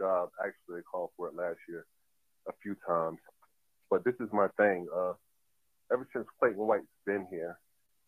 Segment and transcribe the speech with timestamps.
[0.00, 0.30] Job
[0.68, 1.84] they called for it last year
[2.48, 3.18] a few times.
[3.90, 4.86] But this is my thing.
[4.94, 5.12] Uh,
[5.92, 7.58] ever since Clayton White's been here,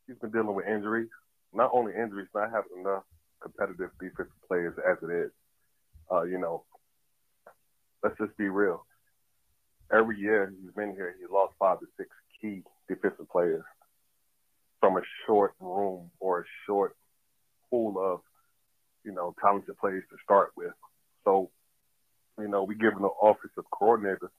[0.07, 1.11] he's been dealing with injuries.
[1.53, 3.03] Not only injuries, not having enough
[3.43, 5.31] competitive defensive players as it is.
[6.11, 6.65] Uh, you know,
[8.03, 8.87] let's just be real.
[9.93, 12.09] Every year he's been here, he lost five to six
[12.41, 13.65] key defensive players
[14.81, 16.97] from a short room or a short
[17.71, 18.21] pool of,
[19.05, 20.73] you know, talented players to start with.
[21.25, 21.51] So,
[22.39, 24.31] you know, we giving the offensive coordinator,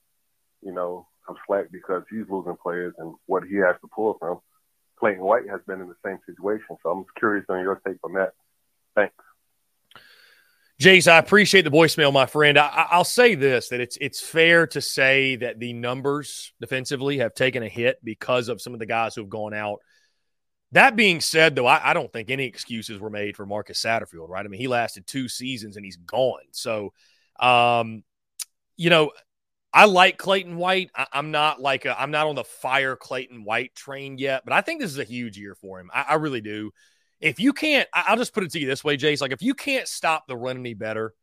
[0.61, 4.39] you know, some slack because he's losing players and what he has to pull from.
[4.99, 6.77] Clayton White has been in the same situation.
[6.81, 8.33] So I'm curious on your take on that.
[8.95, 9.13] Thanks.
[10.81, 12.57] Jace, I appreciate the voicemail, my friend.
[12.57, 17.33] I, will say this: that it's it's fair to say that the numbers defensively have
[17.33, 19.79] taken a hit because of some of the guys who have gone out.
[20.71, 24.29] That being said, though, I, I don't think any excuses were made for Marcus Satterfield.
[24.29, 24.43] Right?
[24.43, 26.41] I mean, he lasted two seasons and he's gone.
[26.51, 26.91] So,
[27.39, 28.03] um,
[28.77, 29.11] you know,
[29.73, 30.91] I like Clayton White.
[30.95, 34.53] I, am not like i am not on the fire Clayton White train yet, but
[34.53, 35.89] I think this is a huge year for him.
[35.93, 36.71] I, I really do
[37.23, 39.21] if you can't, I'll just put it to you this way, Jace.
[39.21, 41.13] Like, if you can't stop the run any better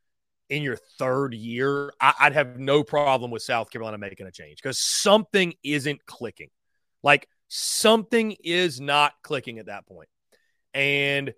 [0.49, 4.63] in your third year, I, would have no problem with South Carolina making a change
[4.63, 6.49] because something isn't clicking.
[7.03, 10.09] Like, something is not clicking at that point.
[10.73, 11.35] And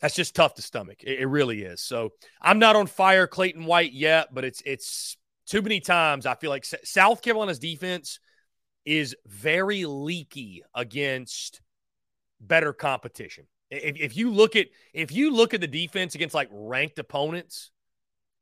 [0.00, 1.02] that's just tough to stomach.
[1.02, 1.80] It, it really is.
[1.80, 5.16] So I'm not on fire Clayton White yet, but it's it's
[5.46, 8.20] too many times I feel like South Carolina's defense
[8.84, 11.60] is very leaky against
[12.40, 13.46] better competition.
[13.70, 17.70] If, if you look at if you look at the defense against like ranked opponents,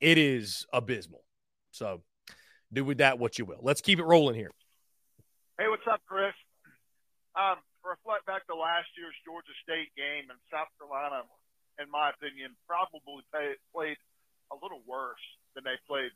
[0.00, 1.25] it is abysmal.
[1.70, 2.02] So
[2.73, 3.61] do with that what you will.
[3.62, 4.50] Let's keep it rolling here.
[5.59, 6.35] Hey, what's up, Chris?
[7.35, 11.25] Um, reflect back to last year's Georgia State game, and South Carolina,
[11.81, 13.96] in my opinion, probably pay, played
[14.52, 15.23] a little worse
[15.55, 16.11] than they played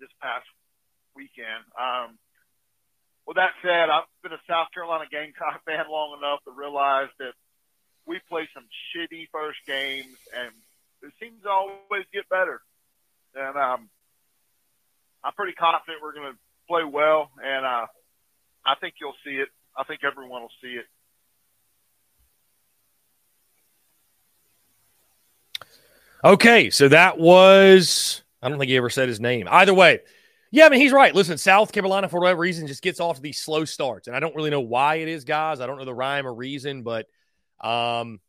[0.00, 0.46] this past
[1.14, 1.64] weekend.
[1.78, 2.18] Um,
[3.26, 7.34] with that said, I've been a South Carolina Gamecock fan long enough to realize that
[8.06, 10.50] we play some shitty first games, and
[11.02, 12.60] it seems to always get better.
[13.34, 13.88] And um,
[15.22, 16.38] I'm pretty confident we're going to
[16.68, 17.86] play well, and uh,
[18.66, 19.48] I think you'll see it.
[19.76, 20.86] I think everyone will see it.
[26.24, 29.48] Okay, so that was I don't think he ever said his name.
[29.50, 30.00] Either way,
[30.52, 31.14] yeah, I mean he's right.
[31.14, 34.34] Listen, South Carolina for whatever reason just gets off these slow starts, and I don't
[34.36, 35.60] really know why it is, guys.
[35.60, 37.06] I don't know the rhyme or reason, but
[37.60, 38.20] um,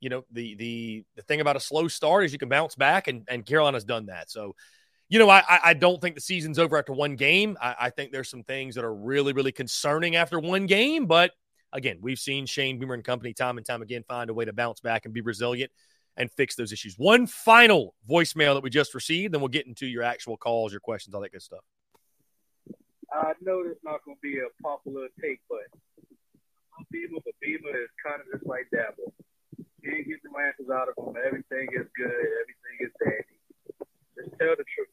[0.00, 3.06] you know, the the the thing about a slow start is you can bounce back,
[3.06, 4.30] and and Carolina's done that.
[4.30, 4.54] So,
[5.10, 7.58] you know, I I don't think the season's over after one game.
[7.60, 11.32] I, I think there's some things that are really really concerning after one game, but
[11.70, 14.54] again, we've seen Shane Beamer and company time and time again find a way to
[14.54, 15.70] bounce back and be resilient
[16.16, 16.94] and fix those issues.
[16.96, 20.80] One final voicemail that we just received, then we'll get into your actual calls, your
[20.80, 21.64] questions, all that good stuff.
[23.12, 25.68] I know it's not going to be a popular take, but
[26.90, 29.12] Beamer, but Beamer is kind of just like Dabo.
[29.84, 31.14] Can't get the answers out of him.
[31.14, 32.10] Everything is good.
[32.42, 33.38] Everything is dandy.
[34.18, 34.90] Just tell the truth.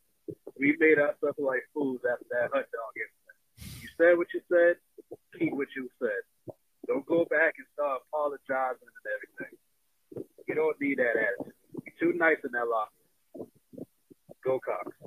[0.59, 3.37] We made ourselves like fools after that hot dog incident.
[3.81, 4.77] You said what you said.
[5.39, 6.21] Keep what you said.
[6.87, 9.57] Don't go back and start apologizing and everything.
[10.47, 11.53] You don't need that attitude.
[11.85, 13.49] You're too nice in that locker.
[14.43, 14.97] Go Cocks.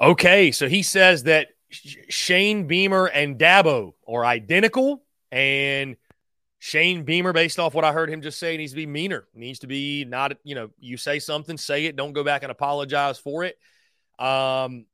[0.00, 5.96] Okay, so he says that Shane Beamer and Dabo are identical, and
[6.58, 9.26] Shane Beamer, based off what I heard him just say, needs to be meaner.
[9.34, 11.96] Needs to be not, you know, you say something, say it.
[11.96, 13.58] Don't go back and apologize for it.
[14.18, 14.86] Um,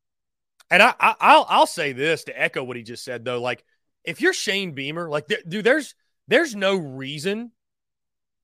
[0.71, 3.41] and I, I I'll I'll say this to echo what he just said though.
[3.41, 3.65] Like,
[4.05, 5.95] if you're Shane Beamer, like, dude, there's
[6.29, 7.53] there's no reason,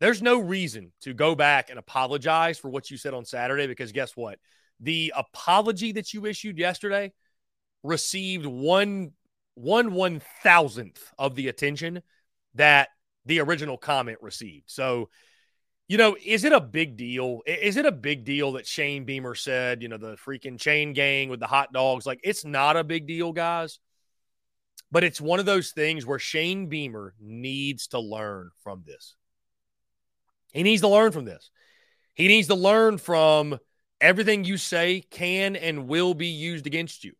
[0.00, 3.92] there's no reason to go back and apologize for what you said on Saturday because
[3.92, 4.38] guess what?
[4.80, 7.12] The apology that you issued yesterday
[7.82, 9.12] received one
[9.54, 12.02] one one thousandth of the attention
[12.54, 12.88] that
[13.26, 14.70] the original comment received.
[14.70, 15.10] So,
[15.88, 17.40] you know, is it a big deal?
[17.46, 21.28] Is it a big deal that Shane Beamer said, you know, the freaking chain gang
[21.28, 22.06] with the hot dogs?
[22.06, 23.80] Like, it's not a big deal, guys.
[24.90, 29.16] But it's one of those things where Shane Beamer needs to learn from this.
[30.52, 31.50] He needs to learn from this.
[32.14, 33.58] He needs to learn from
[34.00, 37.14] everything you say can and will be used against you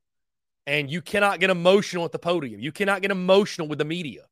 [0.69, 2.61] and you cannot get emotional at the podium.
[2.61, 4.25] You cannot get emotional with the media.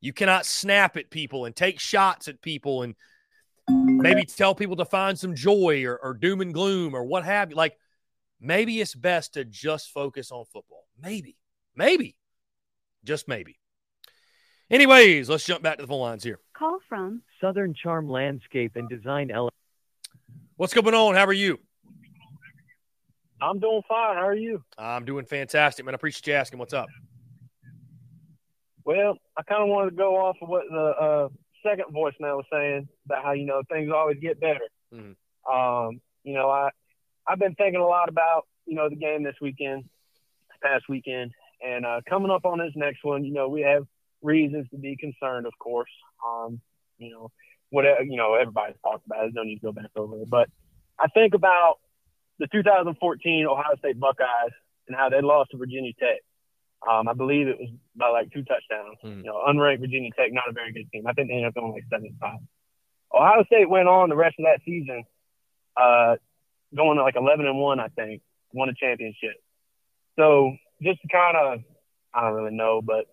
[0.00, 2.94] You cannot snap at people and take shots at people and
[3.68, 7.50] maybe tell people to find some joy or, or doom and gloom or what have
[7.50, 7.56] you.
[7.56, 7.76] Like
[8.40, 10.86] maybe it's best to just focus on football.
[10.98, 11.36] Maybe,
[11.76, 12.16] maybe,
[13.04, 13.58] just maybe.
[14.70, 16.40] Anyways, let's jump back to the phone lines here.
[16.62, 19.48] Call from Southern Charm Landscape and Design L.
[20.54, 21.16] What's going on?
[21.16, 21.58] How are you?
[23.40, 24.14] I'm doing fine.
[24.14, 24.62] How are you?
[24.78, 25.92] I'm doing fantastic, man.
[25.92, 26.60] I appreciate you asking.
[26.60, 26.86] What's up?
[28.84, 31.28] Well, I kind of wanted to go off of what the uh,
[31.66, 34.60] second voicemail was saying about how you know things always get better.
[34.94, 35.16] Mhm.
[35.52, 36.70] Um, you know, I
[37.26, 39.82] I've been thinking a lot about you know the game this weekend,
[40.62, 43.24] past weekend, and uh, coming up on this next one.
[43.24, 43.84] You know, we have
[44.22, 45.90] reasons to be concerned, of course.
[46.26, 46.60] Um,
[46.98, 47.30] you know,
[47.70, 49.34] whatever you know, everybody's talked about it.
[49.34, 50.48] No need to go back over it, but
[50.98, 51.78] I think about
[52.38, 54.52] the 2014 Ohio State Buckeyes
[54.88, 56.20] and how they lost to Virginia Tech.
[56.88, 58.98] Um, I believe it was by like two touchdowns.
[59.00, 59.20] Hmm.
[59.20, 61.06] You know, unranked Virginia Tech, not a very good team.
[61.06, 62.40] I think they ended up going like seven five.
[63.14, 65.04] Ohio State went on the rest of that season,
[65.76, 66.16] uh,
[66.74, 69.36] going to like 11 and one, I think, won a championship.
[70.18, 71.60] So just to kind of,
[72.14, 73.06] I don't really know, but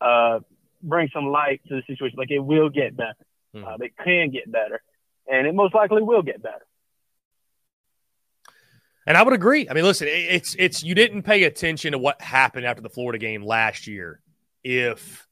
[0.00, 0.40] uh,
[0.86, 2.18] bring some light to the situation.
[2.18, 3.14] Like it will get better.
[3.54, 3.64] Hmm.
[3.64, 4.80] Uh, it can get better,
[5.30, 6.66] and it most likely will get better.
[9.06, 9.68] And I would agree.
[9.68, 13.18] I mean, listen, it's it's you didn't pay attention to what happened after the Florida
[13.18, 14.20] game last year
[14.64, 15.26] if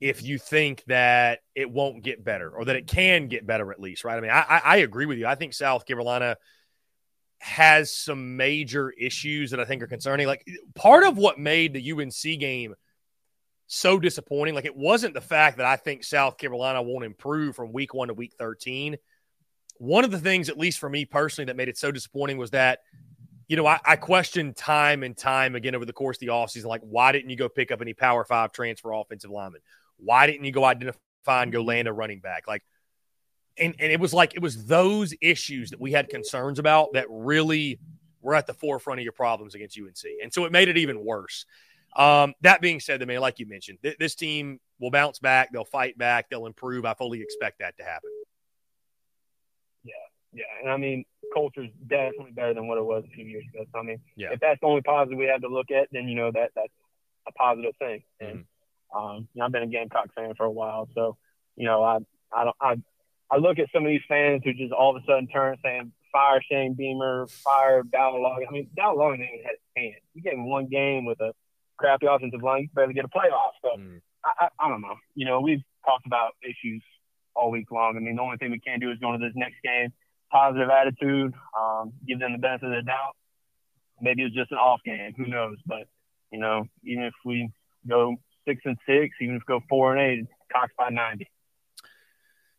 [0.00, 3.80] if you think that it won't get better or that it can get better at
[3.80, 4.16] least, right?
[4.16, 5.26] I mean, I, I I agree with you.
[5.26, 6.36] I think South Carolina
[7.38, 10.26] has some major issues that I think are concerning.
[10.26, 12.74] Like part of what made the UNC game
[13.72, 17.72] so disappointing, like it wasn't the fact that I think South Carolina won't improve from
[17.72, 18.96] week one to week 13
[19.80, 22.50] one of the things, at least for me personally, that made it so disappointing was
[22.50, 22.80] that,
[23.48, 26.66] you know, I, I questioned time and time again over the course of the offseason,
[26.66, 29.62] like, why didn't you go pick up any Power Five transfer offensive linemen?
[29.96, 32.46] Why didn't you go identify and go land a running back?
[32.46, 32.62] Like,
[33.56, 37.06] and, and it was like, it was those issues that we had concerns about that
[37.08, 37.80] really
[38.20, 40.04] were at the forefront of your problems against UNC.
[40.22, 41.46] And so it made it even worse.
[41.96, 45.52] Um, that being said, I mean, like you mentioned, th- this team will bounce back.
[45.52, 46.30] They'll fight back.
[46.30, 46.84] They'll improve.
[46.84, 48.10] I fully expect that to happen.
[49.82, 49.94] Yeah,
[50.32, 51.04] yeah, and I mean,
[51.34, 53.64] culture's definitely better than what it was a few years ago.
[53.72, 54.32] So I mean, Yeah.
[54.32, 56.72] if that's the only positive we have to look at, then you know that that's
[57.26, 58.02] a positive thing.
[58.20, 58.44] And
[58.94, 61.16] um, you know, I've been a Gamecock fan for a while, so
[61.56, 61.98] you know, I
[62.32, 62.76] I don't I
[63.30, 65.92] I look at some of these fans who just all of a sudden turn saying
[66.12, 68.46] fire Shane Beamer, fire Loggins.
[68.48, 70.02] I mean, Loggins didn't even have a chance.
[70.14, 71.32] You gave him one game with a
[71.80, 73.52] crappy offensive line, you barely get a playoff.
[73.62, 74.00] So Mm.
[74.24, 74.96] I, I I don't know.
[75.14, 76.82] You know, we've talked about issues
[77.34, 77.96] all week long.
[77.96, 79.92] I mean, the only thing we can do is go into this next game
[80.30, 83.16] positive attitude, um, give them the benefit of the doubt.
[84.00, 85.12] Maybe it's just an off game.
[85.16, 85.56] Who knows?
[85.66, 85.88] But
[86.30, 87.50] you know, even if we
[87.88, 91.28] go six and six, even if we go four and eight, Cocks by ninety.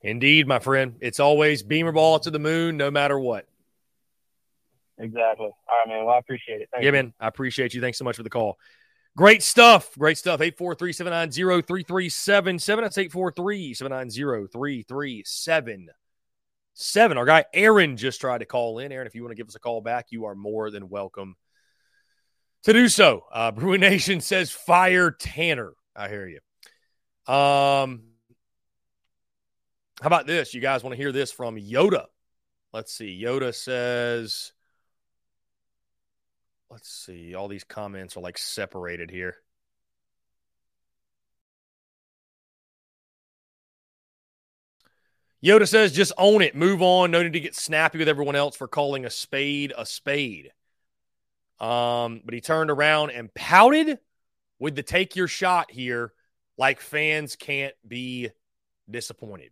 [0.01, 0.95] Indeed, my friend.
[0.99, 3.45] It's always beamer ball to the moon, no matter what.
[4.97, 5.45] Exactly.
[5.45, 5.53] All
[5.85, 6.05] right, man.
[6.05, 6.69] Well, I appreciate it.
[6.71, 6.93] Thank yeah, you.
[6.93, 7.13] man.
[7.19, 7.81] I appreciate you.
[7.81, 8.57] Thanks so much for the call.
[9.17, 9.91] Great stuff.
[9.97, 10.41] Great stuff.
[10.41, 12.83] 843 790 3377.
[12.83, 17.17] That's 843 790 3377.
[17.17, 18.91] Our guy Aaron just tried to call in.
[18.91, 21.35] Aaron, if you want to give us a call back, you are more than welcome
[22.63, 23.25] to do so.
[23.31, 25.73] Uh, Bruin Nation says fire Tanner.
[25.95, 26.39] I hear you.
[27.31, 28.03] Um,
[30.01, 30.53] how about this?
[30.53, 32.05] You guys want to hear this from Yoda?
[32.73, 33.21] Let's see.
[33.21, 34.53] Yoda says,
[36.71, 37.35] let's see.
[37.35, 39.35] All these comments are like separated here.
[45.43, 46.55] Yoda says, just own it.
[46.55, 47.11] Move on.
[47.11, 50.51] No need to get snappy with everyone else for calling a spade a spade.
[51.59, 53.99] Um, but he turned around and pouted
[54.59, 56.13] with the take your shot here,
[56.57, 58.29] like fans can't be
[58.89, 59.51] disappointed.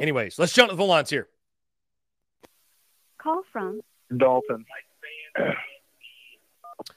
[0.00, 1.28] Anyways, let's jump to the lines here.
[3.18, 3.80] Call from
[4.16, 4.64] Dalton.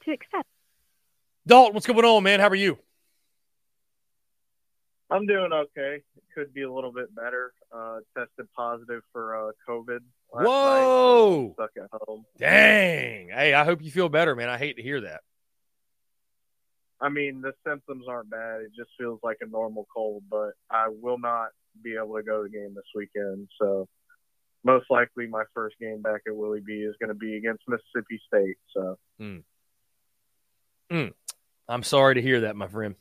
[0.04, 0.48] to accept.
[1.48, 2.40] Dalton, what's going on, man?
[2.40, 2.78] How are you?
[5.10, 6.02] I'm doing okay.
[6.16, 7.54] It could be a little bit better.
[7.76, 10.00] Uh, tested positive for uh, COVID.
[10.34, 11.42] last Whoa.
[11.48, 12.26] night, stuck at home.
[12.38, 13.30] Dang.
[13.30, 14.48] Hey, I hope you feel better, man.
[14.50, 15.22] I hate to hear that.
[17.02, 18.62] I mean, the symptoms aren't bad.
[18.62, 21.50] It just feels like a normal cold, but I will not
[21.84, 23.48] be able to go to the game this weekend.
[23.60, 23.88] So
[24.64, 28.22] most likely my first game back at Willie B is going to be against Mississippi
[28.28, 28.58] State.
[28.76, 29.38] So hmm.
[30.90, 31.08] Hmm.
[31.68, 32.96] I'm sorry to hear that, my friend.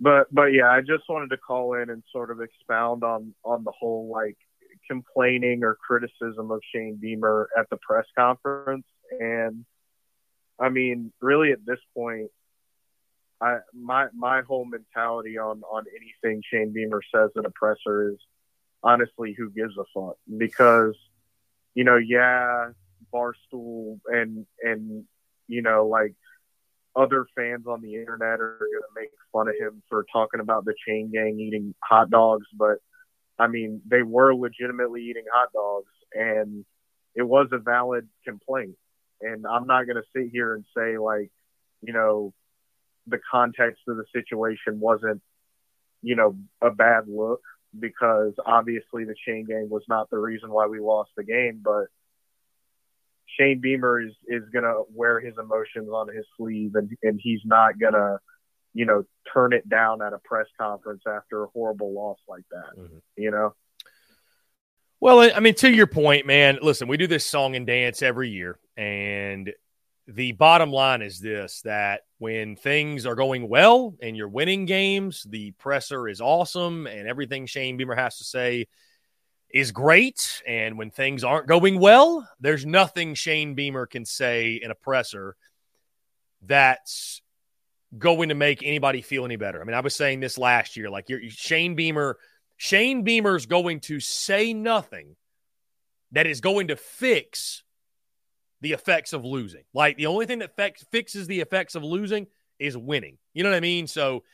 [0.00, 3.64] but but yeah, I just wanted to call in and sort of expound on on
[3.64, 4.36] the whole like
[4.88, 8.86] complaining or criticism of Shane Beamer at the press conference
[9.18, 9.64] and
[10.58, 12.30] I mean, really at this point
[13.40, 18.18] I my my whole mentality on on anything Shane Beamer says at a presser is
[18.82, 20.96] honestly who gives a fuck because
[21.76, 22.70] you know, yeah,
[23.14, 25.04] Barstool and and
[25.46, 26.14] you know like
[26.96, 30.74] other fans on the internet are to make fun of him for talking about the
[30.88, 32.78] chain gang eating hot dogs, but
[33.38, 36.64] I mean, they were legitimately eating hot dogs and
[37.14, 38.76] it was a valid complaint.
[39.20, 41.30] And I'm not to sit here and say like,
[41.82, 42.32] you know,
[43.06, 45.22] the context of the situation wasn't,
[46.02, 47.40] you know, a bad look
[47.78, 51.86] because obviously the chain gang was not the reason why we lost the game, but
[53.38, 57.78] Shane Beamer is is gonna wear his emotions on his sleeve, and and he's not
[57.78, 58.18] gonna,
[58.72, 62.76] you know, turn it down at a press conference after a horrible loss like that.
[62.76, 63.02] Mhm.
[63.16, 63.54] You know,
[64.98, 68.30] Well, I mean, to your point, man, listen, we do this song and dance every
[68.30, 68.58] year.
[68.78, 69.52] And
[70.08, 75.26] the bottom line is this that when things are going well and you're winning games,
[75.28, 78.68] the presser is awesome and everything Shane Beamer has to say
[79.50, 80.42] is great.
[80.46, 85.36] And when things aren't going well, there's nothing Shane Beamer can say in a presser
[86.42, 87.20] that's
[87.98, 89.60] going to make anybody feel any better.
[89.60, 92.18] I mean, I was saying this last year like Shane Beamer
[92.56, 95.16] Shane Beamer's going to say nothing
[96.12, 97.62] that is going to fix
[98.60, 99.64] the effects of losing.
[99.74, 100.56] Like the only thing that
[100.90, 102.26] fixes the effects of losing
[102.58, 103.18] is winning.
[103.34, 103.86] You know what I mean?
[103.86, 104.24] So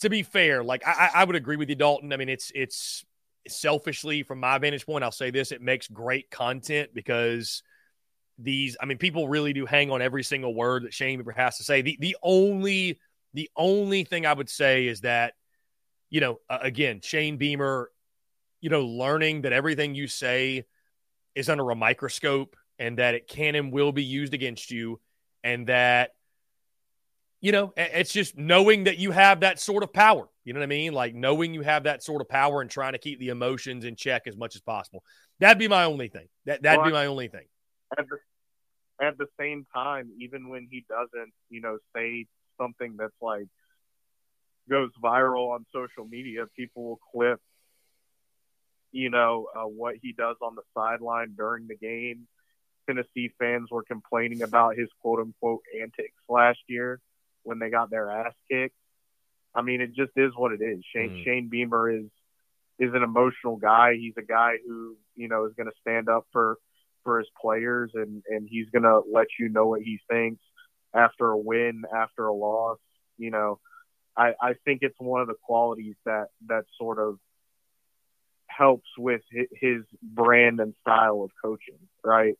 [0.00, 2.12] to be fair, like I, I would agree with you, Dalton.
[2.12, 3.04] I mean, it's it's
[3.48, 7.62] selfishly from my vantage point, I'll say this: it makes great content because
[8.38, 8.76] these.
[8.80, 11.64] I mean, people really do hang on every single word that Shane Beamer has to
[11.64, 11.82] say.
[11.82, 12.98] The the only
[13.34, 15.34] the only thing I would say is that
[16.10, 17.90] you know, uh, again, Shane Beamer,
[18.60, 20.66] you know, learning that everything you say
[21.34, 25.00] is under a microscope and that it can and will be used against you,
[25.44, 26.10] and that,
[27.40, 30.28] you know, it's just knowing that you have that sort of power.
[30.44, 30.92] You know what I mean?
[30.92, 33.94] Like knowing you have that sort of power and trying to keep the emotions in
[33.94, 35.04] check as much as possible.
[35.38, 36.26] That'd be my only thing.
[36.46, 37.46] That that'd Well, be my only thing.
[37.96, 38.18] at the
[39.06, 42.26] at the same time, even when he doesn't, you know, say
[42.60, 43.46] something that's like
[44.68, 47.40] goes viral on social media, people will clip,
[48.90, 52.26] you know, uh, what he does on the sideline during the game.
[52.86, 57.00] Tennessee fans were complaining about his quote unquote antics last year
[57.42, 58.74] when they got their ass kicked.
[59.54, 60.82] I mean, it just is what it is.
[60.94, 61.24] Shane Mm.
[61.24, 62.06] Shane Beamer is
[62.78, 63.94] is an emotional guy.
[63.94, 66.58] He's a guy who you know is going to stand up for
[67.04, 70.42] for his players and and he's going to let you know what he thinks
[70.94, 72.78] after a win, after a loss.
[73.18, 73.60] You know,
[74.16, 77.18] I I think it's one of the qualities that that sort of
[78.46, 82.38] helps with his brand and style of coaching, right?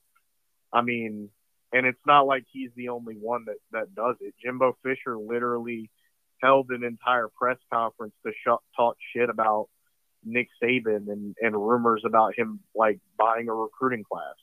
[0.72, 1.30] I mean,
[1.72, 4.34] and it's not like he's the only one that that does it.
[4.42, 5.90] Jimbo Fisher literally
[6.42, 9.68] held an entire press conference to sh- talk shit about
[10.24, 14.34] Nick Saban and and rumors about him like buying a recruiting class.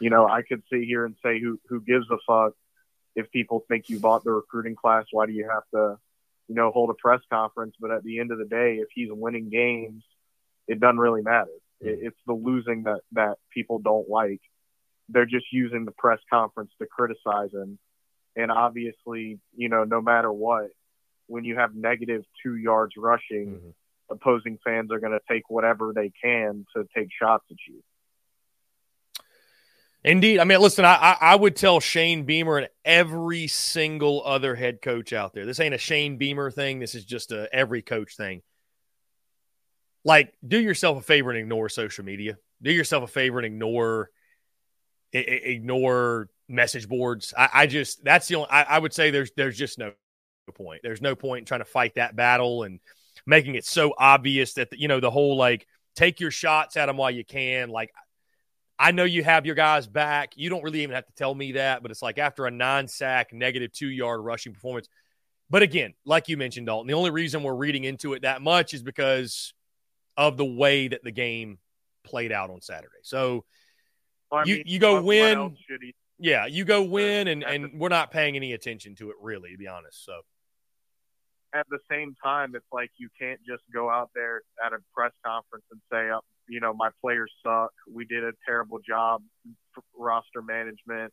[0.00, 2.54] You know, I could sit here and say who who gives a fuck
[3.14, 5.98] if people think you bought the recruiting class, why do you have to,
[6.48, 7.74] you know, hold a press conference?
[7.78, 10.02] But at the end of the day, if he's winning games,
[10.66, 11.50] it doesn't really matter.
[11.80, 14.40] It, it's the losing that that people don't like.
[15.12, 17.78] They're just using the press conference to criticize him,
[18.34, 20.70] And obviously, you know, no matter what,
[21.26, 23.74] when you have negative two yards rushing, Mhm.
[24.08, 27.82] opposing fans are going to take whatever they can to take shots at you.
[30.04, 30.40] Indeed.
[30.40, 34.82] I mean, listen, I, I I would tell Shane Beamer and every single other head
[34.82, 35.44] coach out there.
[35.46, 36.80] This ain't a Shane Beamer thing.
[36.80, 38.42] This is just a every coach thing.
[40.04, 42.38] Like, do yourself a favor and ignore social media.
[42.62, 44.10] Do yourself a favor and ignore
[45.12, 47.34] ignore message boards.
[47.36, 48.50] I, I just that's the only.
[48.50, 49.92] I, I would say there's there's just no
[50.54, 50.80] point.
[50.82, 52.80] There's no point in trying to fight that battle and
[53.26, 56.96] making it so obvious that you know the whole like take your shots at them
[56.96, 57.68] while you can.
[57.68, 57.92] Like
[58.78, 60.32] I know you have your guys back.
[60.36, 62.88] You don't really even have to tell me that, but it's like after a nine
[62.88, 64.88] sack, negative two yard rushing performance.
[65.50, 68.72] But again, like you mentioned, Dalton, the only reason we're reading into it that much
[68.74, 69.52] is because
[70.16, 71.58] of the way that the game
[72.04, 72.88] played out on Saturday.
[73.02, 73.44] So
[74.32, 77.78] I you mean, you go win, else should he- yeah, you go win, and and
[77.78, 80.04] we're not paying any attention to it really, to be honest.
[80.04, 80.22] So
[81.54, 85.12] at the same time, it's like you can't just go out there at a press
[85.24, 87.72] conference and say, uh, you know, my players suck.
[87.92, 89.22] We did a terrible job,
[89.96, 91.12] roster management.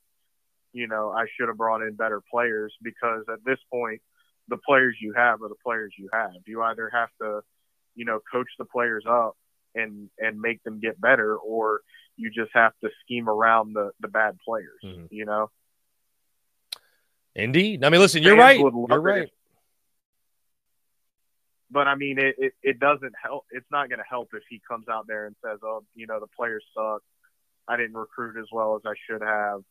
[0.71, 4.01] You know, I should have brought in better players because at this point,
[4.47, 6.31] the players you have are the players you have.
[6.45, 7.41] You either have to,
[7.95, 9.35] you know, coach the players up
[9.75, 11.81] and and make them get better, or
[12.19, 14.79] you just have to scheme around the the bad players.
[14.83, 15.07] Mhm.
[15.11, 15.49] You know.
[17.35, 18.73] indeed, I mean, listen, you're Fans right.
[18.89, 19.23] You're right.
[19.23, 19.29] if-
[21.71, 23.45] but I mean, it, it, it doesn't help.
[23.51, 26.19] It's not going to help if he comes out there and says, "Oh, you know,
[26.19, 27.01] the players suck.
[27.67, 29.61] I didn't recruit as well as I should have."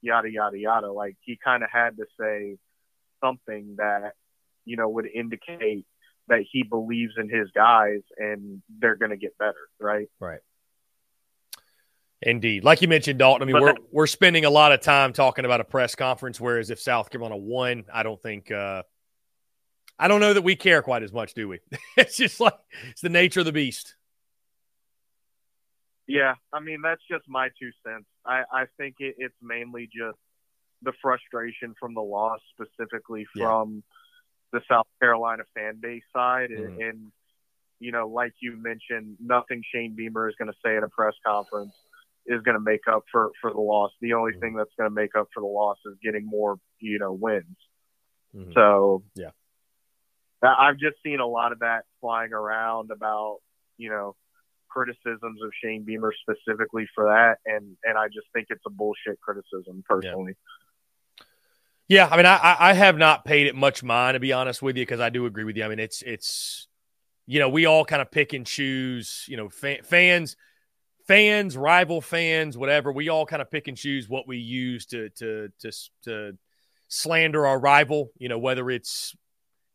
[0.00, 0.90] Yada yada yada.
[0.90, 2.56] Like he kind of had to say
[3.22, 4.14] something that
[4.64, 5.86] you know would indicate
[6.28, 10.08] that he believes in his guys and they're going to get better, right?
[10.20, 10.38] Right.
[12.24, 12.62] Indeed.
[12.62, 15.12] Like you mentioned, Dalton, I mean, But we're, that- we're spending a lot of time
[15.12, 18.82] talking about a press conference, whereas if South Carolina won, I don't think, uh,
[19.98, 21.58] I don't know that we care quite as much, do we?
[21.96, 22.54] it's just like,
[22.90, 23.96] it's the nature of the beast.
[26.08, 28.04] Yeah, I mean that's just my two cents.
[28.26, 30.18] I I think it, it's mainly just
[30.82, 33.46] the frustration from the loss, specifically Yeah.
[33.46, 33.82] from
[34.52, 36.88] the South Carolina fan base side, and, Mhm.
[36.90, 37.12] and
[37.78, 41.14] you know, like you mentioned, nothing Shane Beamer is going to say at a press
[41.24, 41.72] conference
[42.26, 43.92] is going to make up for for the loss.
[44.00, 44.40] The only Mhm.
[44.40, 47.56] thing that's going to make up for the loss is getting more, you know, wins.
[48.34, 48.54] Mhm.
[48.54, 49.30] So Yeah.
[50.42, 53.38] I've just seen a lot of that flying around about
[53.76, 54.16] you know
[54.68, 59.20] criticisms of Shane Beamer specifically for that, and and I just think it's a bullshit
[59.20, 60.34] criticism personally.
[61.88, 64.76] Yeah, I mean, I I- have not paid it much mind to be honest with
[64.76, 65.64] you because I do agree with you.
[65.64, 66.68] I mean, it's it's
[67.26, 69.26] you know we all kind of pick and choose.
[69.28, 70.36] You know, fa- fans,
[71.06, 72.92] fans, rival fans, whatever.
[72.92, 75.72] We all kind of pick and choose what we use to to to
[76.04, 76.38] to
[76.88, 78.10] slander our rival.
[78.18, 79.14] You know, whether it's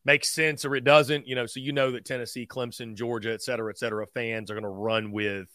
[0.06, 1.28] makes sense or it doesn't.
[1.28, 4.56] You know, so you know that Tennessee, Clemson, Georgia, et cetera, et cetera, fans are
[4.56, 5.48] going to run with.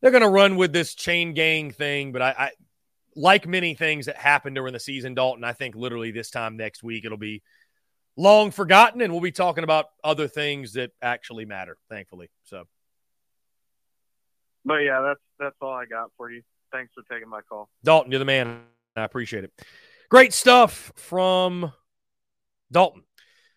[0.00, 2.50] They're going to run with this chain gang thing, but I, I
[3.14, 6.82] like many things that happened during the season, Dalton, I think literally this time next
[6.82, 7.42] week it'll be
[8.16, 12.30] long forgotten and we'll be talking about other things that actually matter, thankfully.
[12.44, 12.64] So,
[14.64, 16.42] But yeah, that's that's all I got for you.
[16.72, 17.68] Thanks for taking my call.
[17.82, 18.62] Dalton, you're the man.
[18.96, 19.52] I appreciate it.
[20.08, 21.72] Great stuff from
[22.70, 23.02] Dalton.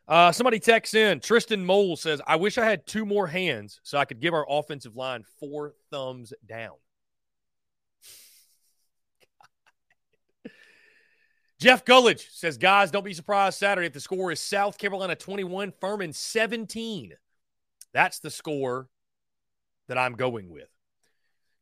[0.08, 1.20] Uh, somebody texts in.
[1.20, 4.46] Tristan Mole says, I wish I had two more hands so I could give our
[4.50, 6.76] offensive line four thumbs down.
[11.60, 15.72] Jeff Gullidge says, guys, don't be surprised Saturday if the score is South Carolina 21,
[15.80, 17.14] Furman 17.
[17.94, 18.90] That's the score
[19.88, 20.73] that I'm going with.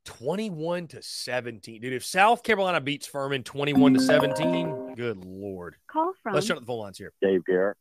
[0.06, 1.82] 21 to 17.
[1.82, 5.76] Dude, if South Carolina beats Furman 21 to 17, good lord.
[5.88, 7.14] Call from Let's shut up the phone lines here.
[7.22, 7.78] Dave Garrett.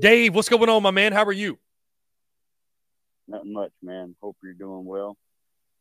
[0.00, 1.12] Dave, what's going on, my man?
[1.12, 1.58] How are you?
[3.28, 4.16] Nothing much, man.
[4.20, 5.16] Hope you're doing well.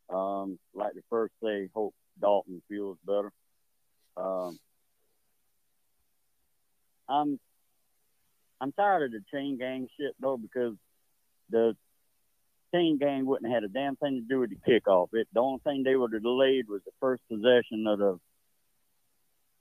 [0.09, 3.31] Um, like to first say, hope Dalton feels better.
[4.17, 4.59] Um,
[7.07, 7.39] I'm
[8.61, 10.75] I'm tired of the chain gang shit though because
[11.49, 11.75] the
[12.73, 15.09] chain gang wouldn't have had a damn thing to do with the kickoff.
[15.13, 18.19] It the only thing they would have delayed was the first possession of the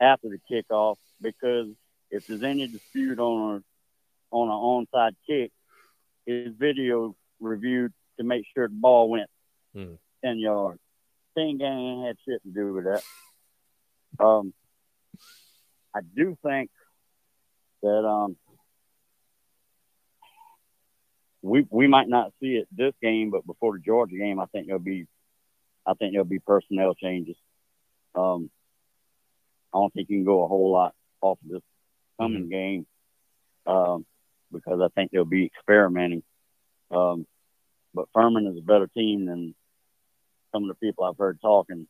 [0.00, 1.68] after the kickoff because
[2.10, 5.50] if there's any dispute on a on an onside kick,
[6.26, 9.30] is video reviewed to make sure the ball went
[9.74, 9.94] Hmm.
[10.24, 10.80] ten yards.
[11.36, 13.02] Chain gang ain't had shit to do with that.
[14.24, 14.52] Um,
[15.94, 16.70] I do think
[17.82, 18.36] that um,
[21.42, 24.66] we we might not see it this game, but before the Georgia game, I think
[24.66, 25.06] there'll be
[25.86, 27.36] I think there'll be personnel changes.
[28.14, 28.50] Um,
[29.72, 31.62] I don't think you can go a whole lot off of this
[32.20, 32.50] coming mm-hmm.
[32.50, 32.86] game
[33.66, 34.06] um,
[34.52, 36.22] because I think they'll be experimenting.
[36.90, 37.26] Um,
[37.94, 39.54] but Furman is a better team than
[40.52, 41.86] some of the people I've heard talking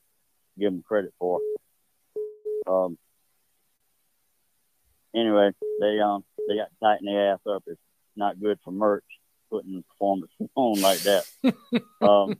[0.58, 1.40] give them credit for.
[2.66, 2.98] Um,
[5.14, 7.62] anyway, they um they got to tighten their ass up.
[7.66, 7.80] It's
[8.16, 9.04] not good for merch
[9.50, 11.24] putting the performance on like that.
[12.00, 12.36] um,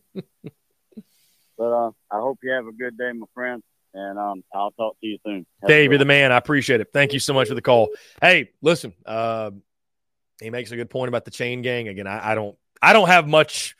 [1.57, 3.63] but uh, I hope you have a good day, my friend,
[3.95, 5.47] and um, I'll talk to you soon.
[5.63, 6.33] Have Dave, you're the man.
[6.33, 6.89] I appreciate it.
[6.93, 7.91] Thank you so much for the call.
[8.21, 9.51] Hey, listen, uh,
[10.41, 11.89] he makes a good point about the chain gang.
[11.89, 13.75] Again, I, I don't, I don't have much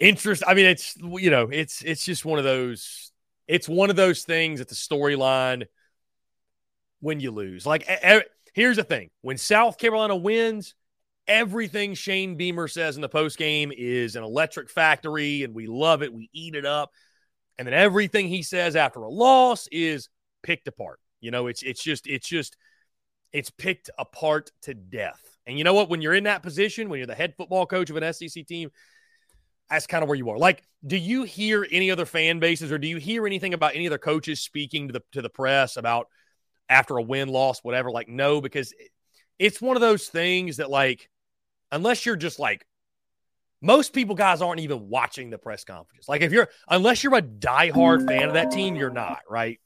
[0.00, 0.42] interest.
[0.46, 3.12] I mean, it's you know, it's it's just one of those.
[3.46, 5.66] It's one of those things at the storyline
[7.00, 7.66] when you lose.
[7.66, 7.88] Like,
[8.54, 10.74] here's the thing: when South Carolina wins,
[11.26, 16.02] everything Shane Beamer says in the post game is an electric factory, and we love
[16.02, 16.12] it.
[16.12, 16.90] We eat it up,
[17.58, 20.08] and then everything he says after a loss is
[20.42, 21.00] picked apart.
[21.20, 22.56] You know, it's it's just it's just
[23.32, 25.20] it's picked apart to death.
[25.46, 25.88] And you know what?
[25.88, 28.70] When you're in that position, when you're the head football coach of an SEC team,
[29.70, 30.38] that's kind of where you are.
[30.38, 33.86] Like, do you hear any other fan bases, or do you hear anything about any
[33.86, 36.08] other coaches speaking to the to the press about
[36.68, 37.90] after a win, loss, whatever?
[37.90, 38.74] Like, no, because
[39.38, 41.08] it's one of those things that, like,
[41.72, 42.64] unless you're just like
[43.60, 46.08] most people, guys, aren't even watching the press conferences.
[46.08, 49.58] Like, if you're unless you're a diehard fan of that team, you're not right.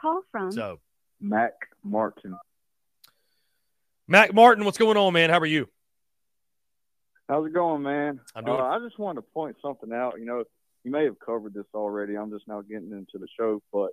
[0.00, 0.80] Call from so
[1.20, 2.36] Mac Martin.
[4.08, 5.30] Mac Martin, what's going on, man?
[5.30, 5.68] How are you?
[7.28, 8.20] How's it going, man?
[8.34, 8.60] I'm doing.
[8.60, 10.18] Uh, I just wanted to point something out.
[10.18, 10.44] You know,
[10.82, 12.16] you may have covered this already.
[12.16, 13.90] I'm just now getting into the show, but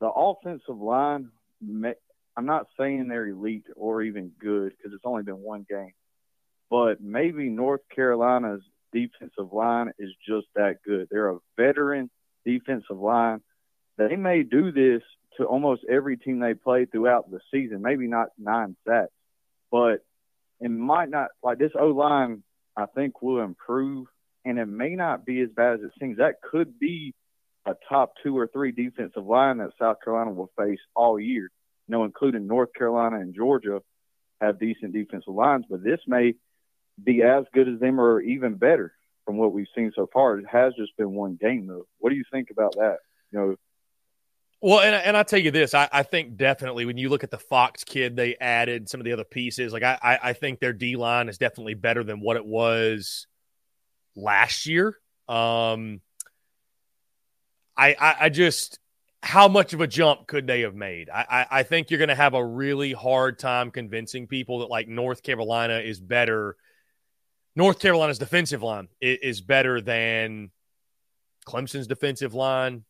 [0.00, 1.30] the offensive line.
[2.36, 5.92] I'm not saying they're elite or even good because it's only been one game,
[6.72, 8.62] but maybe North Carolina's
[8.94, 11.06] defensive line is just that good.
[11.10, 12.08] They're a veteran
[12.46, 13.42] defensive line.
[13.98, 15.02] They may do this
[15.36, 17.82] to almost every team they play throughout the season.
[17.82, 19.12] Maybe not nine sacks,
[19.70, 19.98] but
[20.60, 22.42] it might not like this O line
[22.74, 24.06] I think will improve,
[24.46, 26.16] and it may not be as bad as it seems.
[26.16, 27.12] That could be
[27.66, 31.50] a top two or three defensive line that South Carolina will face all year.
[31.86, 33.82] You know, including North Carolina and Georgia
[34.40, 36.32] have decent defensive lines, but this may
[37.04, 38.92] be as good as them or even better
[39.24, 40.38] from what we've seen so far.
[40.38, 41.86] It has just been one game though.
[41.98, 42.98] What do you think about that?
[43.30, 43.56] You know,
[44.62, 47.32] well, and and I tell you this, I, I think definitely when you look at
[47.32, 49.72] the Fox kid, they added some of the other pieces.
[49.72, 53.26] Like I I think their D line is definitely better than what it was
[54.14, 54.96] last year.
[55.28, 56.00] Um,
[57.76, 58.78] I, I, I just
[59.22, 61.08] how much of a jump could they have made?
[61.10, 64.70] I, I, I think you're going to have a really hard time convincing people that
[64.70, 66.56] like North Carolina is better.
[67.54, 70.50] North Carolina's defensive line is, better than
[71.46, 72.84] Clemson's defensive line,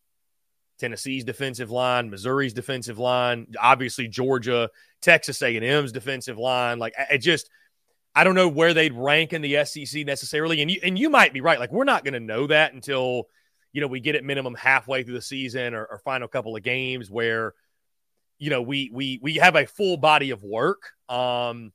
[0.78, 4.70] Tennessee's defensive line, Missouri's defensive line, obviously Georgia,
[5.00, 6.78] Texas A&M's defensive line.
[6.78, 7.50] Like it just,
[8.14, 10.60] I don't know where they'd rank in the SEC necessarily.
[10.60, 11.58] And you and you might be right.
[11.58, 13.28] Like we're not going to know that until
[13.72, 16.62] you know we get at minimum halfway through the season or, or final couple of
[16.62, 17.54] games where
[18.38, 20.90] you know we we we have a full body of work.
[21.08, 21.72] Um,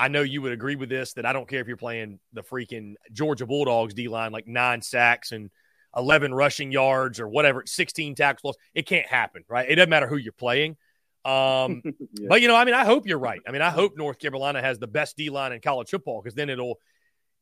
[0.00, 2.42] I know you would agree with this that I don't care if you're playing the
[2.42, 5.50] freaking Georgia Bulldogs D line like nine sacks and
[5.94, 8.56] 11 rushing yards or whatever, 16 tackles.
[8.74, 9.68] It can't happen, right?
[9.68, 10.78] It doesn't matter who you're playing.
[11.26, 12.28] Um, yeah.
[12.30, 13.40] But, you know, I mean, I hope you're right.
[13.46, 16.34] I mean, I hope North Carolina has the best D line in college football because
[16.34, 16.78] then it'll,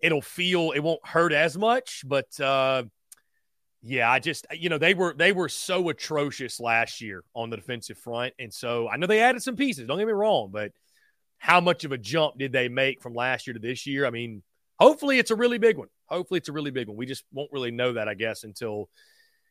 [0.01, 2.03] it'll feel, it won't hurt as much.
[2.05, 2.85] But, uh,
[3.81, 7.57] yeah, I just you know they were they were so atrocious last year on the
[7.57, 9.87] defensive front, and so I know they added some pieces.
[9.87, 10.73] Don't get me wrong, but
[11.39, 14.07] how much of a jump did they make from last year to this year?
[14.07, 14.43] I mean,
[14.79, 15.89] hopefully it's a really big one.
[16.07, 16.97] Hopefully it's a really big one.
[16.97, 18.89] We just won't really know that, I guess, until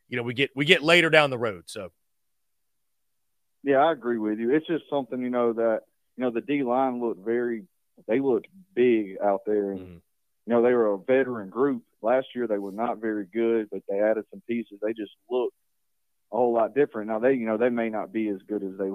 [0.08, 1.64] you know we get we get later down the road.
[1.66, 1.90] So
[3.62, 4.54] yeah, I agree with you.
[4.54, 5.80] It's just something you know that
[6.16, 7.64] you know the D line looked very
[8.06, 9.92] they looked big out there, and mm-hmm.
[9.92, 10.00] you
[10.46, 11.82] know they were a veteran group.
[12.00, 14.78] Last year they were not very good, but they added some pieces.
[14.80, 15.54] They just looked
[16.32, 17.08] a whole lot different.
[17.08, 18.90] Now they you know they may not be as good as they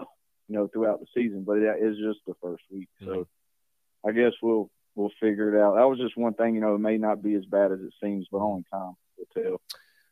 [0.47, 2.89] you know throughout the season, but it is just the first week.
[2.99, 4.09] So mm-hmm.
[4.09, 5.75] I guess we'll we'll figure it out.
[5.75, 7.93] That was just one thing, you know, it may not be as bad as it
[8.01, 9.61] seems, but only time will tell.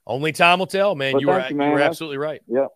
[0.08, 1.20] Only time will tell, man.
[1.20, 1.70] you were, you, man.
[1.70, 2.42] you were absolutely right.
[2.48, 2.68] Yep.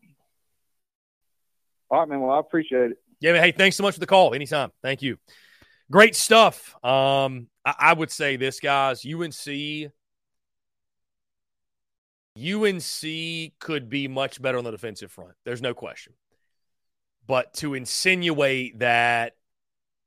[1.90, 2.22] All right, man.
[2.22, 2.98] Well, I appreciate it.
[3.20, 3.44] Yeah, man.
[3.44, 4.34] Hey, thanks so much for the call.
[4.34, 4.72] Anytime.
[4.84, 5.18] Thank you.
[5.92, 6.76] Great stuff.
[6.84, 9.06] Um, I, I would say this, guys.
[9.06, 9.92] UNC.
[12.38, 15.32] UNC could be much better on the defensive front.
[15.46, 16.14] There's no question.
[17.28, 19.34] But to insinuate that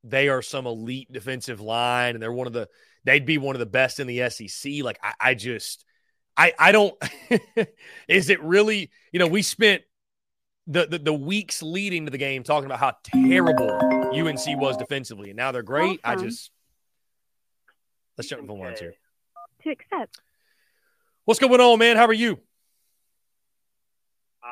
[0.04, 2.68] they are some elite defensive line and they're one of the
[3.04, 4.82] they'd be one of the best in the SEC.
[4.82, 5.84] Like I, I just
[6.36, 6.94] I I don't
[8.08, 9.82] is it really, you know, we spent
[10.66, 13.70] the, the the weeks leading to the game talking about how terrible
[14.14, 16.00] UNC was defensively, and now they're great.
[16.04, 16.24] I uh-huh.
[16.24, 16.50] just
[18.16, 18.94] let's jump into the lines here.
[19.62, 20.20] To accept.
[21.24, 21.96] What's going on, man?
[21.96, 22.38] How are you?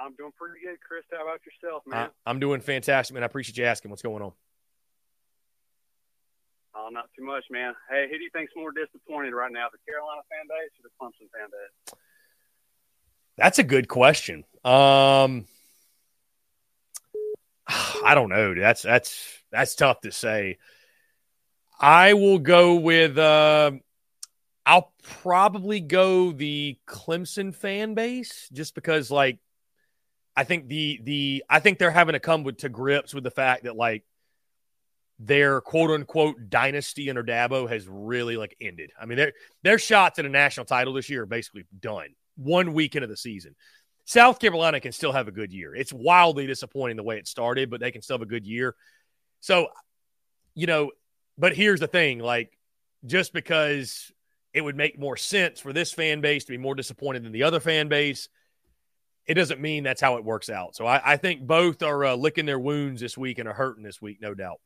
[0.06, 1.04] I'm doing pretty good, Chris.
[1.12, 2.10] How about yourself, man?
[2.24, 3.22] I'm doing fantastic, man.
[3.22, 3.90] I appreciate you asking.
[3.90, 4.32] What's going on?
[6.76, 7.74] oh, not too much, man.
[7.90, 10.90] Hey, who do you think's more disappointed right now, the Carolina fan base or the
[11.00, 11.98] Clemson fan base?
[13.36, 14.44] That's a good question.
[14.64, 15.46] Um,
[18.04, 18.54] I don't know.
[18.54, 20.58] That's that's that's tough to say.
[21.78, 23.18] I will go with.
[23.18, 23.72] Uh,
[24.64, 29.38] I'll probably go the Clemson fan base just because, like,
[30.36, 33.30] I think the the I think they're having to come with, to grips with the
[33.30, 34.04] fact that like
[35.18, 38.90] their quote unquote dynasty under Dabo has really like ended.
[39.00, 42.08] I mean, their their shots at a national title this year are basically done.
[42.36, 43.54] One week into the season.
[44.04, 45.74] South Carolina can still have a good year.
[45.74, 48.76] It's wildly disappointing the way it started, but they can still have a good year.
[49.40, 49.68] So,
[50.54, 50.92] you know,
[51.36, 52.56] but here's the thing like,
[53.04, 54.12] just because
[54.52, 57.42] it would make more sense for this fan base to be more disappointed than the
[57.42, 58.28] other fan base,
[59.26, 60.76] it doesn't mean that's how it works out.
[60.76, 63.82] So I, I think both are uh, licking their wounds this week and are hurting
[63.82, 64.60] this week, no doubt.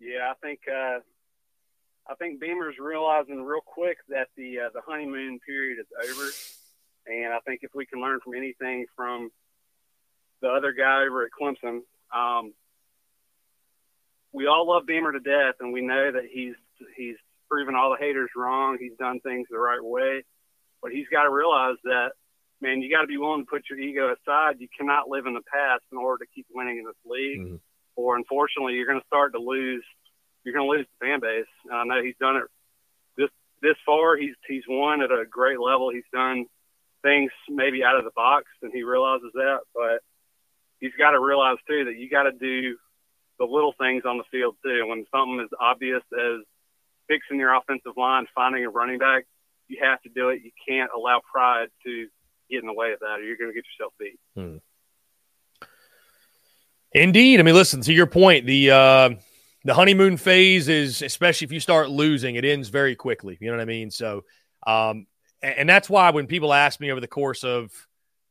[0.00, 1.00] Yeah, I think uh,
[2.08, 6.30] I think Beamer's realizing real quick that the uh, the honeymoon period is over,
[7.06, 9.30] and I think if we can learn from anything from
[10.40, 11.80] the other guy over at Clemson,
[12.14, 12.54] um,
[14.32, 16.54] we all love Beamer to death, and we know that he's
[16.96, 17.16] he's
[17.50, 18.78] proven all the haters wrong.
[18.80, 20.24] He's done things the right way,
[20.82, 22.10] but he's got to realize that
[22.60, 24.56] man, you got to be willing to put your ego aside.
[24.58, 27.56] You cannot live in the past in order to keep winning in this league mm-hmm.
[27.96, 29.84] or unfortunately you're going to start to lose
[30.44, 31.50] you're going to lose the fan base.
[31.70, 32.44] I know he's done it
[33.16, 34.16] this this far.
[34.16, 35.90] He's he's won at a great level.
[35.90, 36.46] He's done
[37.02, 39.58] things maybe out of the box, and he realizes that.
[39.74, 40.00] But
[40.80, 42.76] he's got to realize too that you got to do
[43.38, 44.86] the little things on the field too.
[44.86, 46.42] When something as obvious as
[47.08, 49.26] fixing your offensive line, finding a running back,
[49.68, 50.42] you have to do it.
[50.42, 52.06] You can't allow pride to
[52.50, 54.18] get in the way of that, or you're going to get yourself beat.
[54.34, 54.56] Hmm.
[56.92, 57.38] Indeed.
[57.38, 59.10] I mean, listen, to your point, the uh,
[59.64, 63.36] the honeymoon phase is, especially if you start losing, it ends very quickly.
[63.40, 63.90] You know what I mean?
[63.90, 64.24] So,
[64.66, 65.06] um,
[65.42, 67.70] and, that's why when people ask me over the course of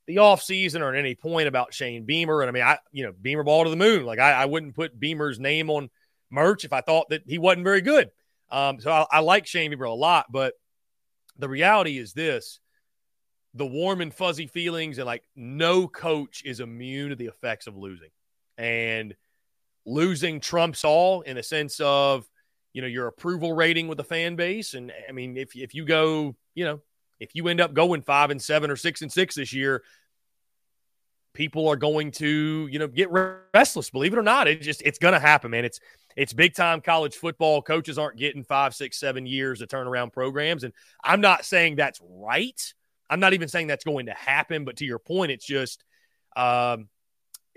[0.08, 3.06] the off season or at any point about Shane Beamer, and I mean, I you
[3.06, 4.06] know, Beamer ball to the moon.
[4.06, 5.90] Like I, I wouldn't put Beamer's name on
[6.32, 8.10] merch if I thought that he wasn't very good.
[8.50, 10.54] Um, so I, I like Shane Beamer a lot, but
[11.38, 12.60] the reality is this:
[13.54, 17.78] the warm and fuzzy feelings, and like no coach is immune to the effects of
[17.78, 18.10] losing.
[18.58, 19.16] And
[19.88, 22.30] losing trumps all in a sense of
[22.74, 24.74] you know your approval rating with the fan base.
[24.74, 26.82] And i mean if, if you go you know
[27.20, 29.84] if you end up going five and seven or six and six this year
[31.34, 33.10] people are going to you know get
[33.54, 34.48] restless believe it or not.
[34.48, 35.66] It just it's gonna happen man.
[35.66, 35.80] It's
[36.18, 40.12] it's big time college football coaches aren't getting five six seven years to turn around
[40.12, 42.74] programs and i'm not saying that's right
[43.10, 45.86] i'm not even saying that's going to happen but to your point it's just
[46.36, 46.90] um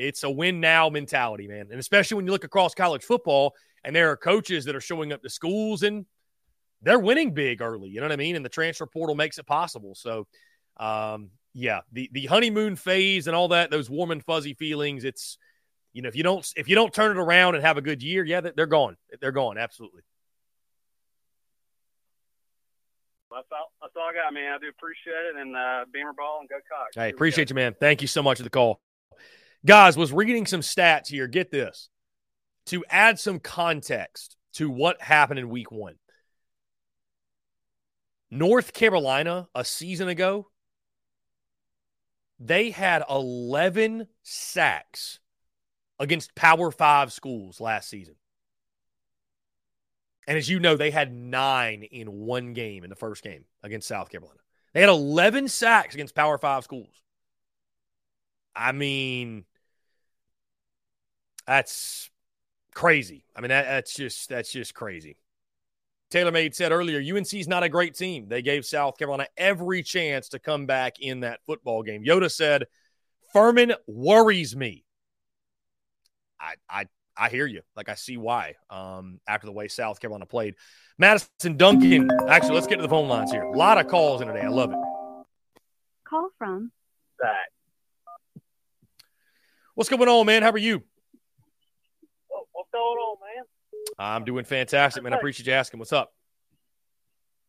[0.01, 1.69] it's a win now mentality, man.
[1.71, 5.13] And especially when you look across college football and there are coaches that are showing
[5.13, 6.07] up to schools and
[6.83, 7.91] they're winning big early.
[7.91, 8.37] You know what I mean?
[8.37, 9.95] And the transfer portal makes it possible.
[9.95, 10.27] So,
[10.79, 15.05] um, yeah, the the honeymoon phase and all that, those warm and fuzzy feelings.
[15.05, 15.37] It's
[15.93, 18.03] you know if you don't if you don't turn it around and have a good
[18.03, 18.97] year, yeah, they're gone.
[19.21, 19.59] They're gone.
[19.59, 20.03] Absolutely.
[23.31, 24.55] That's all, that's all I got, man.
[24.55, 25.37] I do appreciate it.
[25.41, 26.97] And uh, Beamer ball and go Cocks.
[26.97, 27.75] Hey, appreciate you, man.
[27.79, 28.81] Thank you so much for the call.
[29.65, 31.29] Guys, was reading some stats here.
[31.29, 31.89] Get this.
[32.67, 35.95] To add some context to what happened in week one.
[38.31, 40.49] North Carolina, a season ago,
[42.39, 45.21] they had 11 sacks
[46.01, 48.17] against Power Five schools last season.
[50.27, 53.87] And as you know, they had nine in one game in the first game against
[53.87, 54.41] South Carolina.
[54.73, 57.03] They had 11 sacks against Power Five schools.
[58.57, 59.45] I mean,
[61.47, 62.11] that's
[62.75, 63.25] crazy.
[63.37, 65.17] I mean, that, that's just that's just crazy.
[66.11, 68.27] Taylor Made said earlier, UNC's not a great team.
[68.29, 72.05] They gave South Carolina every chance to come back in that football game.
[72.05, 72.67] Yoda said,
[73.33, 74.85] Furman worries me.
[76.41, 76.87] I I
[77.17, 77.63] I hear you.
[77.77, 78.55] Like I see why.
[78.71, 80.55] Um, after the way South Carolina played.
[80.99, 82.11] Madison Duncan.
[82.29, 83.43] Actually, let's get to the phone lines here.
[83.43, 84.41] A lot of calls in today.
[84.41, 84.79] I love it.
[86.09, 86.73] Call from
[87.21, 87.51] That.
[89.75, 90.43] What's going on, man?
[90.43, 90.83] How are you?
[92.53, 93.45] What's going on, man?
[93.99, 95.13] I'm doing fantastic, man.
[95.13, 95.79] I appreciate you asking.
[95.79, 96.13] What's up?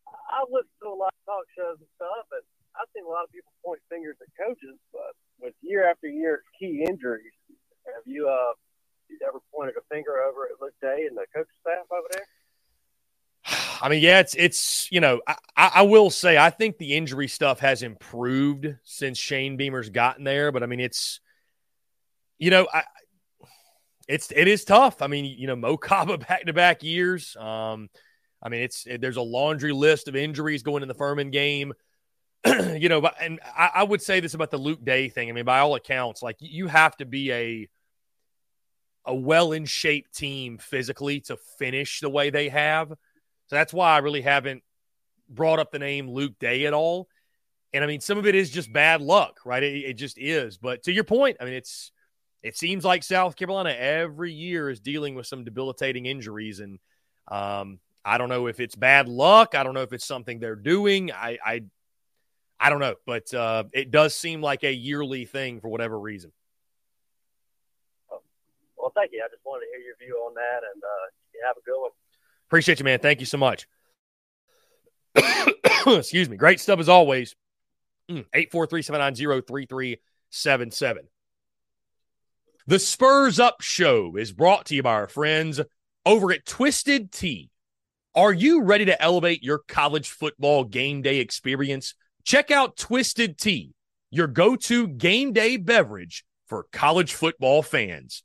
[0.08, 2.40] I listen to a lot of talk shows and stuff, but
[2.76, 6.42] I've seen a lot of people point fingers at coaches, but with year after year
[6.58, 7.32] key injuries,
[7.84, 8.52] have you uh
[9.26, 12.26] ever pointed a finger over at Luke Day and the coaching staff over there?
[13.82, 17.28] I mean, yeah, it's it's you know, I, I will say I think the injury
[17.28, 21.20] stuff has improved since Shane Beamer's gotten there, but I mean, it's
[22.38, 22.84] you know, I
[24.08, 25.02] it's it is tough.
[25.02, 27.36] I mean, you know, Mo Kaba back to back years.
[27.36, 27.88] Um,
[28.42, 31.72] I mean, it's it, there's a laundry list of injuries going in the Furman game.
[32.46, 35.28] you know, but and I, I would say this about the Luke Day thing.
[35.28, 37.68] I mean, by all accounts, like you have to be a
[39.04, 42.88] a well in shape team physically to finish the way they have.
[42.88, 44.62] So that's why I really haven't
[45.28, 47.08] brought up the name Luke Day at all.
[47.72, 49.62] And I mean, some of it is just bad luck, right?
[49.62, 50.58] It, it just is.
[50.58, 51.90] But to your point, I mean, it's
[52.42, 56.78] it seems like South Carolina every year is dealing with some debilitating injuries, and
[57.28, 59.54] um, I don't know if it's bad luck.
[59.54, 61.12] I don't know if it's something they're doing.
[61.12, 61.62] I I,
[62.60, 66.32] I don't know, but uh, it does seem like a yearly thing for whatever reason.
[68.82, 69.22] Well, thank you.
[69.24, 71.92] I just wanted to hear your view on that, and uh, have a good one.
[72.48, 72.98] Appreciate you, man.
[72.98, 73.68] Thank you so much.
[75.86, 76.36] Excuse me.
[76.36, 77.36] Great stuff as always.
[78.10, 79.98] Mm, eight four three seven nine zero three three
[80.30, 81.04] seven seven.
[82.66, 85.60] The Spurs Up Show is brought to you by our friends
[86.04, 87.50] over at Twisted Tea.
[88.16, 91.94] Are you ready to elevate your college football game day experience?
[92.24, 93.74] Check out Twisted Tea,
[94.10, 98.24] your go to game day beverage for college football fans.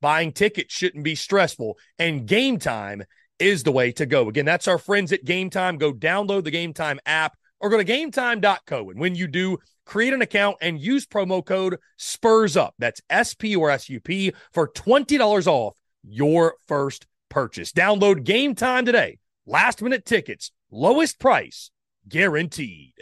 [0.00, 3.04] Buying tickets shouldn't be stressful, and game time
[3.38, 4.28] is the way to go.
[4.28, 5.78] Again, that's our friends at Game Time.
[5.78, 8.90] Go download the Game Time app or go to gametime.co.
[8.90, 12.74] And when you do, create an account and use promo code SPURS UP.
[12.78, 17.72] That's S P or S U P for $20 off your first purchase.
[17.72, 19.18] Download Game Time today.
[19.46, 21.70] Last minute tickets, lowest price
[22.08, 22.94] guaranteed.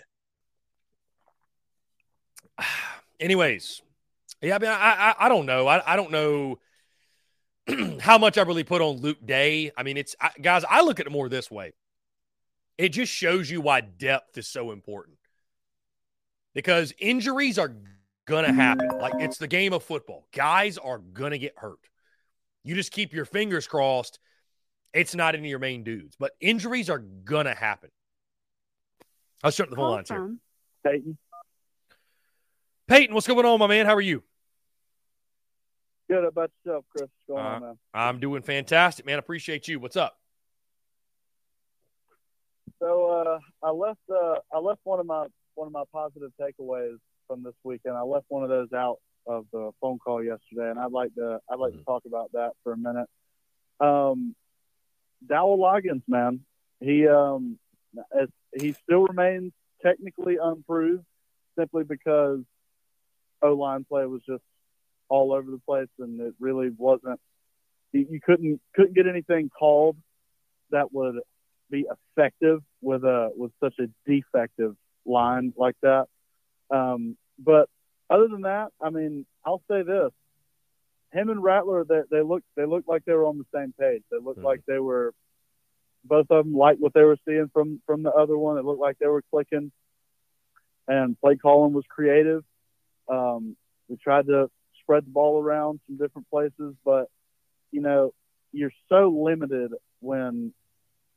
[3.21, 3.81] Anyways,
[4.43, 5.67] yeah, I mean, I, I, I don't know.
[5.67, 6.59] I, I don't know
[8.01, 9.73] how much I really put on Luke Day.
[9.77, 11.73] I mean, it's I, guys, I look at it more this way.
[12.77, 15.19] It just shows you why depth is so important.
[16.55, 17.75] Because injuries are
[18.27, 18.89] going to happen.
[18.99, 20.27] Like it's the game of football.
[20.33, 21.79] Guys are going to get hurt.
[22.63, 24.19] You just keep your fingers crossed
[24.95, 27.91] it's not any of your main dudes, but injuries are going to happen.
[29.43, 30.37] I'll shut the phone lines here.
[30.85, 31.19] Peyton.
[32.87, 33.87] Peyton, what's going on, my man?
[33.87, 34.23] How are you?
[36.09, 37.09] Good How about yourself, Chris.
[37.27, 37.79] What's going Uh, on, man?
[37.95, 39.19] I'm doing fantastic, man.
[39.19, 39.81] Appreciate you.
[39.81, 40.19] What's up?
[42.79, 46.97] So uh, I left uh, I left one of my one of my positive takeaways
[47.27, 47.97] from this weekend.
[47.97, 51.39] I left one of those out of the phone call yesterday, and I'd like to
[51.51, 53.09] I'd like to talk about that for a minute.
[53.81, 54.35] Um,
[55.27, 56.41] Dowell Loggins, man,
[56.81, 57.59] he um,
[58.21, 59.53] as, he still remains
[59.83, 61.05] technically unproved
[61.59, 62.41] simply because
[63.41, 64.43] O line play was just
[65.09, 67.21] all over the place, and it really wasn't.
[67.93, 69.97] You couldn't couldn't get anything called
[70.71, 71.17] that would
[71.71, 71.87] be
[72.17, 74.77] effective with a with such a defective
[75.07, 76.07] line like that.
[76.71, 77.69] Um, but
[78.11, 80.11] other than that, I mean, I'll say this:
[81.13, 84.03] him and Rattler, they, they look they looked like they were on the same page.
[84.11, 85.15] They looked like they were
[86.05, 88.59] both of them liked what they were seeing from from the other one.
[88.59, 89.71] It looked like they were clicking,
[90.89, 92.45] and play calling was creative.
[93.09, 93.57] Um,
[93.89, 94.51] we tried to
[94.85, 97.09] spread the ball around some different places, but
[97.71, 98.15] you know,
[98.53, 100.53] you're so limited when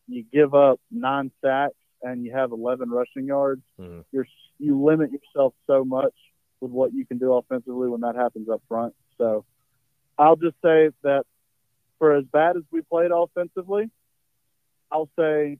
[0.07, 3.61] you give up nine sacks and you have 11 rushing yards.
[3.79, 4.05] Mhm.
[4.11, 4.27] You're
[4.59, 6.13] you limit yourself so much
[6.61, 8.95] with what you can do offensively when that happens up front.
[9.17, 9.45] So
[10.17, 11.25] I'll just say that
[11.99, 13.91] for as bad as we played offensively,
[14.91, 15.59] I'll say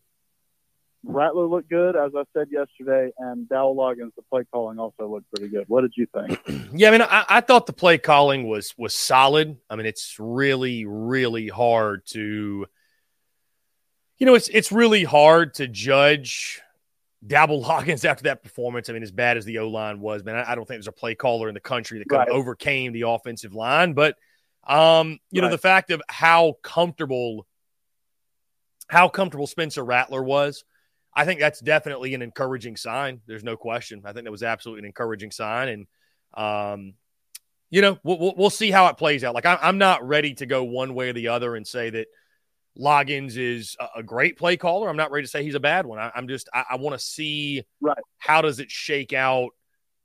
[1.09, 5.29] Rattler looked good, as I said yesterday, and Dowell Loggins, the play calling also looked
[5.33, 5.65] pretty good.
[5.67, 6.39] What did you think?
[6.73, 9.57] Yeah, I mean, I, I thought the play calling was was solid.
[9.69, 12.67] I mean, it's really, really hard to,
[14.17, 16.61] you know, it's it's really hard to judge
[17.25, 18.89] Dabble Loggins after that performance.
[18.89, 20.87] I mean, as bad as the O line was, man, I, I don't think there's
[20.87, 22.27] a play caller in the country that Right.
[22.29, 23.93] overcame the offensive line.
[23.93, 24.17] But,
[24.67, 27.47] um, you know, the fact of how comfortable,
[28.89, 30.65] how comfortable Spencer Rattler was.
[31.15, 33.21] I think that's definitely an encouraging sign.
[33.25, 34.01] There's no question.
[34.05, 35.87] I think that was absolutely an encouraging sign, and
[36.33, 36.93] um,
[37.69, 39.35] you know, we'll, we'll, see how it plays out.
[39.35, 42.07] Like I'm, I'm not ready to go one way or the other and say that
[42.79, 44.89] Loggins is a, great play caller.
[44.89, 45.99] I'm not ready to say he's a bad one.
[45.99, 47.97] I, I'm just I, I want to see right.
[48.19, 49.49] how does it shake out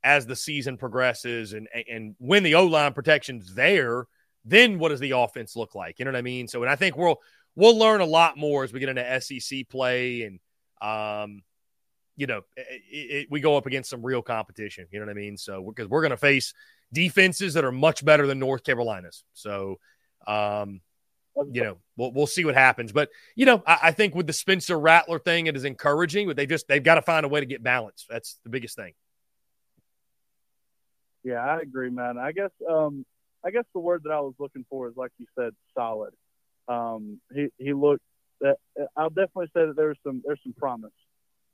[0.02, 4.06] as the season progresses, and and when the O line protection's there,
[4.44, 5.98] then what does the offense look like?
[5.98, 6.48] You know what I mean?
[6.48, 7.20] So, and I think we'll
[7.54, 10.40] we'll learn a lot more as we get into SEC play and
[10.82, 11.42] um,
[12.16, 14.86] you know, it, it, we go up against some real competition.
[14.90, 15.36] You know what I mean?
[15.36, 16.52] So because we're, going to face
[16.92, 19.24] defenses that are much better than North Carolina's.
[19.32, 19.78] So,
[20.26, 20.80] um,
[21.50, 22.92] you know, we'll we'll see what happens.
[22.92, 26.26] But you know, I, I think with the Spencer Rattler thing, it is encouraging.
[26.26, 28.06] But they just they've got to find a way to get balance.
[28.08, 28.92] That's the biggest thing.
[31.24, 32.18] Yeah, I agree, man.
[32.18, 33.06] I guess um,
[33.44, 36.12] I guess the word that I was looking for is like you said, solid.
[36.68, 38.02] Um, he he looked.
[38.42, 40.92] That uh, I'll definitely say that there's some there's some promise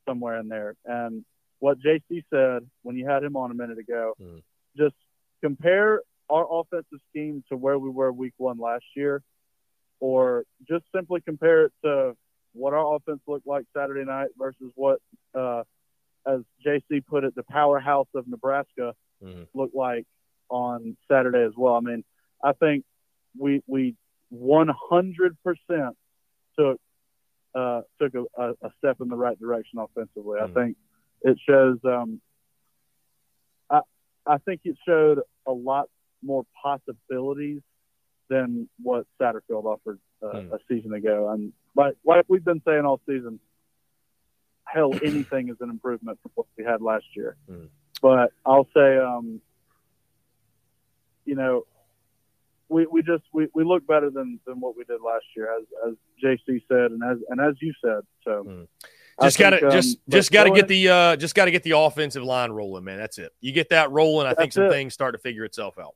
[0.08, 0.74] somewhere in there.
[0.84, 1.24] And
[1.60, 4.38] what JC said when you had him on a minute ago, hmm.
[4.76, 4.96] just
[5.42, 9.22] compare our offensive scheme to where we were week one last year,
[10.00, 12.14] or just simply compare it to
[12.52, 14.98] what our offense looked like Saturday night versus what,
[15.34, 15.62] uh,
[16.26, 19.42] as JC put it, the powerhouse of Nebraska hmm.
[19.54, 20.06] looked like
[20.48, 21.74] on Saturday as well.
[21.74, 22.04] I mean,
[22.42, 22.84] I think
[23.38, 23.94] we we
[24.32, 24.72] 100%
[26.58, 26.80] took
[27.54, 30.38] uh, took a, a, step in the right direction offensively.
[30.40, 30.76] I think
[31.22, 31.78] it shows.
[31.84, 32.20] Um,
[33.70, 33.80] I
[34.26, 35.88] I think it showed a lot
[36.22, 37.60] more possibilities
[38.28, 41.30] than what Satterfield offered uh, a season ago.
[41.30, 43.40] And like like we've been saying all season,
[44.64, 47.36] hell, anything is an improvement from what we had last year.
[48.00, 49.40] But I'll say, um,
[51.24, 51.66] you know,
[52.68, 55.64] we, we just we, we look better than, than what we did last year, as
[55.88, 58.00] as JC said, and as and as you said.
[58.24, 58.66] So
[59.18, 61.50] I Just got to um, just just got to get the uh, just got to
[61.50, 62.98] get the offensive line rolling, man.
[62.98, 63.32] That's it.
[63.40, 64.70] You get that rolling, I think some it.
[64.70, 65.94] things start to figure itself out.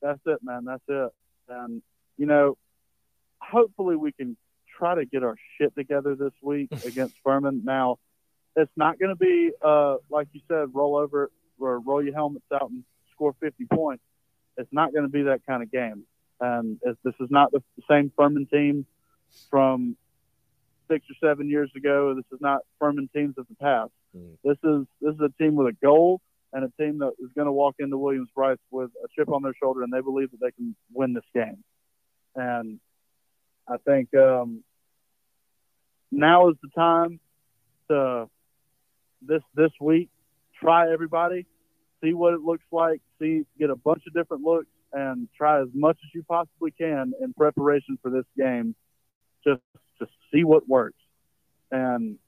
[0.00, 0.64] That's it, man.
[0.64, 1.10] That's it.
[1.48, 1.82] And
[2.16, 2.56] you know,
[3.38, 4.36] hopefully we can
[4.78, 7.62] try to get our shit together this week against Furman.
[7.64, 7.98] Now,
[8.54, 12.46] it's not going to be uh, like you said, roll over or roll your helmets
[12.54, 14.04] out and score 50 points.
[14.60, 16.04] It's not going to be that kind of game.
[16.40, 18.86] And it's, this is not the same Furman team
[19.50, 19.96] from
[20.88, 22.14] six or seven years ago.
[22.14, 23.92] This is not Furman teams of the past.
[24.42, 26.20] This is this is a team with a goal
[26.52, 29.42] and a team that is going to walk into Williams Brice with a chip on
[29.42, 31.62] their shoulder, and they believe that they can win this game.
[32.34, 32.80] And
[33.68, 34.64] I think um,
[36.10, 37.20] now is the time
[37.88, 38.28] to
[39.22, 40.08] this this week
[40.60, 41.46] try everybody,
[42.02, 45.68] see what it looks like, see get a bunch of different looks, and try as
[45.74, 48.74] much as you possibly can in preparation for this game,
[49.46, 49.60] just
[49.98, 50.98] to see what works.
[51.70, 52.18] And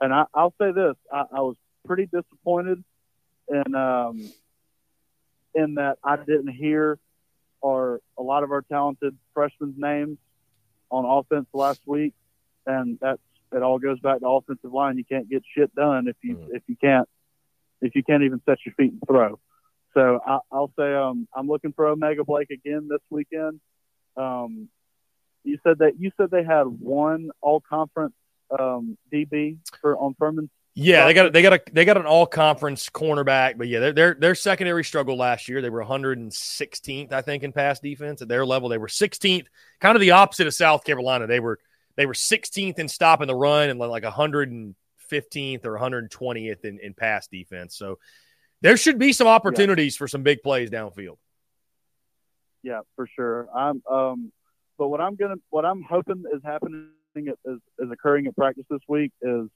[0.00, 1.56] and I, I'll say this: I, I was
[1.86, 2.82] pretty disappointed
[3.48, 4.30] in um,
[5.54, 6.98] in that I didn't hear
[7.64, 10.18] our a lot of our talented freshmen names
[10.90, 12.14] on offense last week,
[12.66, 13.20] and that's
[13.52, 13.62] it.
[13.62, 14.98] All goes back to offensive line.
[14.98, 17.08] You can't get shit done if you if you can't
[17.82, 19.38] if you can't even set your feet and throw.
[19.94, 23.60] So I, I'll say um, I'm looking for O'Mega Blake again this weekend.
[24.16, 24.68] Um,
[25.44, 28.14] you said that you said they had one all conference
[28.58, 30.48] um, DB for on Furman.
[30.74, 33.92] Yeah, they got they got a they got an all conference cornerback, but yeah, their
[33.92, 35.60] their their secondary struggle last year.
[35.60, 38.70] They were 116th, I think, in pass defense at their level.
[38.70, 39.46] They were 16th,
[39.80, 41.26] kind of the opposite of South Carolina.
[41.26, 41.58] They were
[41.96, 44.04] They were 16th in stopping the run and like
[45.12, 47.76] 115th or 120th in, in pass defense.
[47.76, 47.98] So
[48.60, 49.98] there should be some opportunities yeah.
[49.98, 51.18] for some big plays downfield.
[52.62, 53.48] Yeah, for sure.
[53.54, 54.32] I'm um,
[54.78, 58.80] but what I'm gonna what I'm hoping is happening is, is occurring at practice this
[58.88, 59.48] week is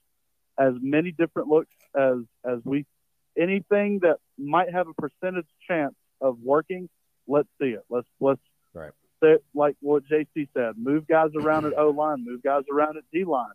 [0.59, 2.85] as many different looks as as we
[3.37, 6.89] anything that might have a percentage chance of working,
[7.27, 7.83] let's see it.
[7.89, 8.41] Let's let's
[8.73, 8.91] right.
[9.23, 13.03] say like what JC said, move guys around at O line, move guys around at
[13.13, 13.53] D line.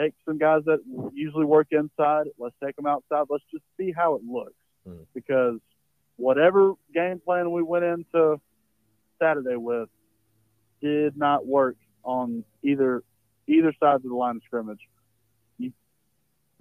[0.00, 0.78] Take some guys that
[1.12, 3.24] usually work inside, let's take them outside.
[3.28, 4.54] Let's just see how it looks.
[4.88, 5.06] Mm.
[5.14, 5.58] Because
[6.16, 8.40] whatever game plan we went into
[9.20, 9.88] Saturday with
[10.80, 13.02] did not work on either
[13.48, 14.80] either side of the line of scrimmage.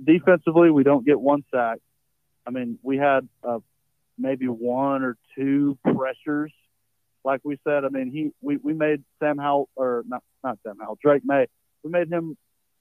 [0.03, 1.79] defensively, we don't get one sack.
[2.45, 3.59] I mean, we had uh,
[4.17, 6.51] maybe one or two pressures.
[7.25, 10.77] Like we said, I mean, he we, we made Sam Howell or not not Sam
[10.79, 11.47] Howell, Drake Maye.
[11.83, 12.37] We made him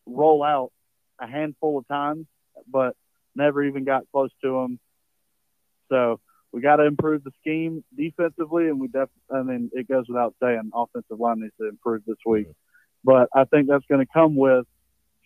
[0.06, 0.72] roll out
[1.20, 2.26] a handful of times,
[2.70, 2.96] but
[3.34, 4.78] never even got close to them.
[5.88, 6.20] So
[6.52, 9.08] we got to improve the scheme defensively, and we def.
[9.30, 12.46] I mean, it goes without saying, offensive line needs to improve this week.
[13.04, 14.66] But I think that's going to come with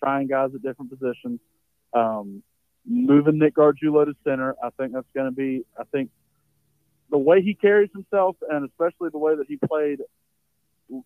[0.02, 1.40] trying guys at different positions.
[1.92, 2.42] Um,
[2.86, 5.64] moving Nick Gargiulo to center, I think that's going to be.
[5.78, 6.10] I think
[7.10, 10.00] the way he carries himself, and especially the way that he played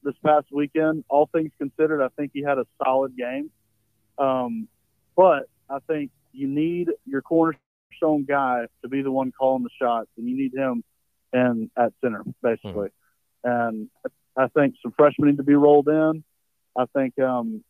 [0.03, 3.51] this past weekend, all things considered, I think he had a solid game.
[4.19, 4.69] Um,
[5.17, 10.09] but I think you need your cornerstone guy to be the one calling the shots,
[10.17, 10.83] and you need him
[11.33, 12.89] and at center basically.
[13.45, 13.51] Mm-hmm.
[13.51, 13.89] And
[14.37, 16.25] I think some freshmen need to be rolled in.
[16.77, 17.63] I think um,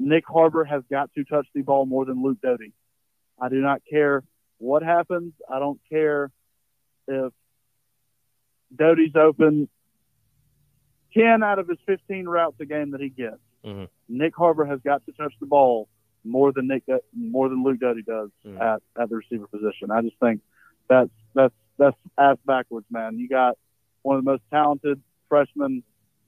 [0.00, 2.72] Nyck Harbor has got to touch the ball more than Luke Doty.
[3.40, 4.22] I do not care
[4.58, 5.32] what happens.
[5.50, 6.30] I don't care
[7.08, 7.32] if
[8.74, 9.68] Doty's open
[11.14, 13.38] 10 out of his 15 routes a game that he gets.
[13.66, 14.22] Mm-hmm.
[14.22, 15.88] Nyck Harbor has got to touch the ball
[16.24, 16.84] more than Nick
[17.16, 18.60] more than Luke Doty does mm-hmm.
[18.60, 19.90] at, at the receiver position.
[19.90, 20.40] I just think
[20.88, 23.18] that's that's that's ass backwards, man.
[23.18, 23.56] You got
[24.02, 25.82] one of the most talented freshmen,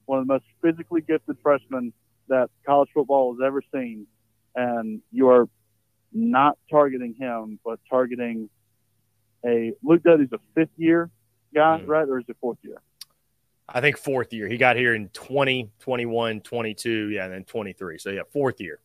[0.07, 1.93] one of the most physically gifted freshmen
[2.29, 4.07] that college football has ever seen,
[4.55, 5.49] and you are
[6.13, 8.49] not targeting him, but targeting
[9.47, 11.11] a Luke Doty's a fifth year
[11.55, 11.89] guy, Mm.
[11.89, 12.09] right?
[12.09, 12.81] Or is it fourth year?
[13.69, 14.49] I think fourth year.
[14.49, 17.99] He got here in 20, 21, 22, yeah, and then 23.
[17.99, 18.81] So, yeah, fourth year.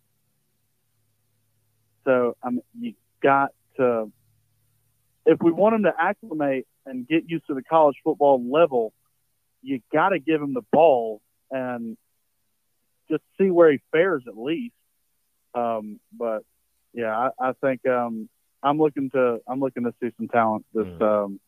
[2.06, 4.12] So I mean, you got to,
[5.26, 8.94] if we want him to acclimate and get used to the college football level,
[9.62, 11.98] you got to give him the ball and
[13.10, 14.74] just see where he fares at least.
[15.56, 16.44] Um, but
[16.94, 18.28] yeah, I, I think um,
[18.62, 21.40] I'm looking to I'm looking to see some talent this um,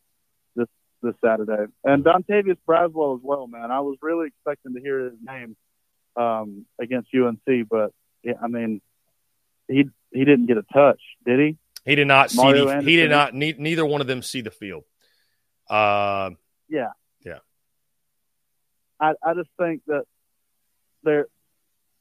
[1.02, 3.70] this Saturday, and Dontavius Braswell as well, man.
[3.70, 5.56] I was really expecting to hear his name
[6.16, 7.92] um, against UNC, but
[8.22, 8.80] yeah, I mean,
[9.68, 11.56] he he didn't get a touch, did he?
[11.84, 14.50] He did not see the, he did not ne- neither one of them see the
[14.50, 14.84] field.
[15.68, 16.30] Uh,
[16.68, 16.90] Yeah.
[17.24, 17.38] Yeah.
[18.98, 20.04] I, I just think that
[21.04, 21.26] there,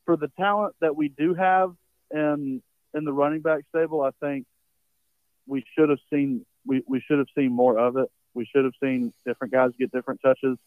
[0.06, 1.74] for the talent that we do have
[2.12, 4.46] in in the running back stable, I think
[5.46, 8.10] we should have seen we, we should have seen more of it.
[8.36, 10.58] We should have seen different guys get different touches.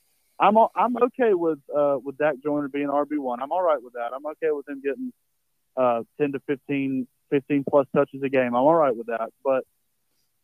[0.41, 3.43] I'm I'm okay with uh, with Dak Joyner being RB one.
[3.43, 4.11] I'm all right with that.
[4.15, 5.13] I'm okay with him getting
[5.77, 8.49] uh, 10 to 15, 15 plus touches a game.
[8.49, 9.31] I'm all right with that.
[9.45, 9.65] But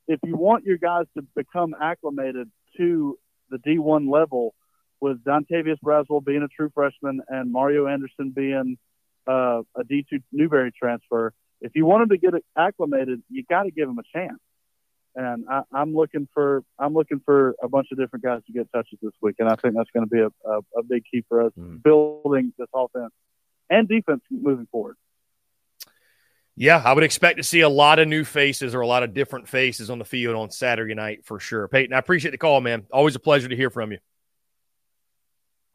[0.06, 3.18] if you want your guys to become acclimated to
[3.50, 4.54] the D1 level,
[5.00, 8.78] with Dontavius Braswell being a true freshman and Mario Anderson being
[9.28, 13.70] uh, a D2 Newberry transfer, if you want him to get acclimated, you got to
[13.70, 14.38] give him a chance.
[15.16, 18.70] And I, I'm looking for I'm looking for a bunch of different guys to get
[18.72, 21.24] touches this week, and I think that's going to be a, a, a big key
[21.28, 23.12] for us building this offense
[23.70, 24.96] and defense moving forward.
[26.56, 29.12] Yeah, I would expect to see a lot of new faces or a lot of
[29.12, 31.66] different faces on the field on Saturday night for sure.
[31.66, 32.86] Peyton, I appreciate the call, man.
[32.92, 33.98] Always a pleasure to hear from you.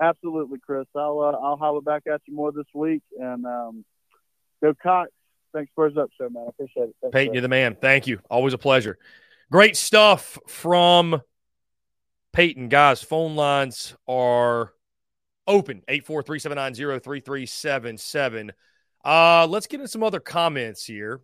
[0.01, 0.85] Absolutely, Chris.
[0.95, 3.85] I'll uh, I'll holler back at you more this week, and um,
[4.63, 5.11] go Cocks.
[5.53, 6.43] Thanks for his up show, man.
[6.45, 6.95] I appreciate it.
[7.01, 7.35] Thanks, Peyton, Chris.
[7.35, 7.75] you're the man.
[7.75, 8.19] Thank you.
[8.29, 8.97] Always a pleasure.
[9.51, 11.21] Great stuff from
[12.33, 12.69] Peyton.
[12.69, 14.73] Guys, phone lines are
[15.47, 18.51] open 843 790 3377.
[19.03, 21.21] Uh, let's get into some other comments here.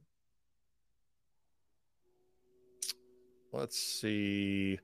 [3.53, 4.79] Let's see.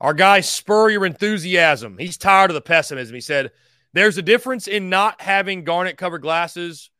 [0.00, 1.96] Our guy spur your enthusiasm.
[1.98, 3.14] He's tired of the pessimism.
[3.14, 3.52] He said,
[3.92, 6.90] There's a difference in not having garnet covered glasses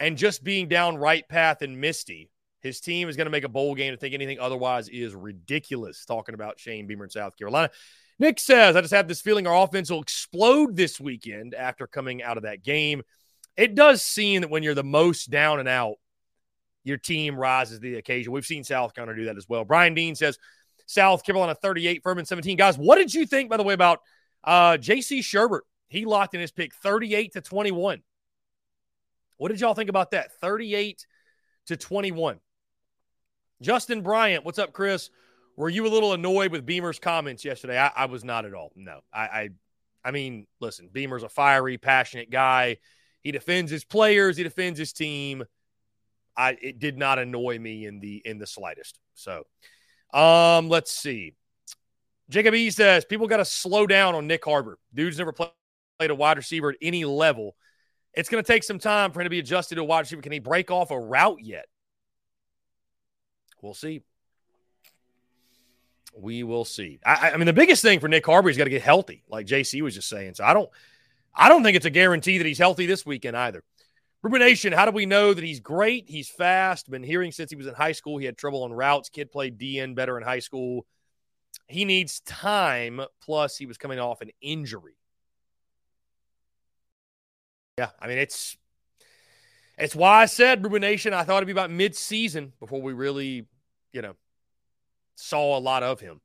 [0.00, 2.30] and just being down right path and misty.
[2.60, 6.04] His team is going to make a bowl game to think anything otherwise is ridiculous.
[6.04, 7.70] Talking about Shane Beamer in South Carolina.
[8.18, 12.22] Nick says, I just have this feeling our offense will explode this weekend after coming
[12.22, 13.02] out of that game.
[13.56, 15.96] It does seem that when you're the most down and out,
[16.82, 18.32] your team rises to the occasion.
[18.32, 19.64] We've seen South Carolina do that as well.
[19.64, 20.38] Brian Dean says,
[20.86, 22.56] South Carolina 38, Furman 17.
[22.56, 24.00] Guys, what did you think, by the way, about
[24.42, 25.20] uh, J.C.
[25.20, 25.60] Shurburtt?
[25.88, 28.02] He locked in his pick 38 to 21.
[29.36, 30.32] What did y'all think about that?
[30.40, 31.06] 38
[31.66, 32.40] to 21.
[33.60, 35.10] Justin Bryant, what's up, Chris?
[35.56, 37.78] Were you a little annoyed with Beamer's comments yesterday?
[37.78, 38.70] I, I was not at all.
[38.76, 39.48] No, I, I,
[40.04, 42.76] I mean, listen, Beamer's a fiery, passionate guy.
[43.22, 44.36] He defends his players.
[44.36, 45.44] He defends his team.
[46.36, 49.00] I it did not annoy me in the in the slightest.
[49.14, 49.44] So,
[50.14, 51.34] um, let's see.
[52.30, 54.78] Jacob E says people got to slow down on Nyck Harbor.
[54.94, 55.50] Dude's never played
[56.00, 57.56] a wide receiver at any level.
[58.14, 60.22] It's going to take some time for him to be adjusted to a wide receiver.
[60.22, 61.66] Can he break off a route yet?
[63.62, 64.02] We'll see.
[66.16, 66.98] We will see.
[67.04, 69.46] I, I mean, the biggest thing for Nyck Harbor, he's got to get healthy, like
[69.46, 70.34] JC was just saying.
[70.34, 70.68] So I don't,
[71.34, 73.62] I don't think it's a guarantee that he's healthy this weekend either.
[74.22, 76.08] Rumination, how do we know that he's great?
[76.08, 76.90] He's fast.
[76.90, 78.18] Been hearing since he was in high school.
[78.18, 79.08] He had trouble on routes.
[79.08, 80.86] Kid played DN better in high school.
[81.68, 83.00] He needs time.
[83.22, 84.96] Plus, he was coming off an injury.
[87.78, 88.56] Yeah, I mean it's
[89.78, 91.14] it's why I said Rumination.
[91.14, 93.46] I thought it'd be about mid-season before we really,
[93.92, 94.14] you know,
[95.14, 96.20] saw a lot of him.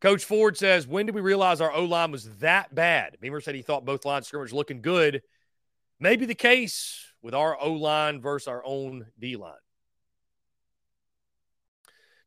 [0.00, 3.16] Coach Ford says, when did we realize our O line was that bad?
[3.20, 5.22] Beamer said he thought both lines of scrimmage looking good.
[5.98, 9.54] Maybe the case with our O line versus our own D line.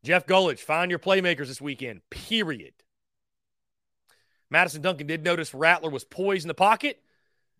[0.04, 2.74] Jeff Gullich, find your playmakers this weekend, period.
[4.50, 7.00] Madison Duncan did notice Rattler was poised in the pocket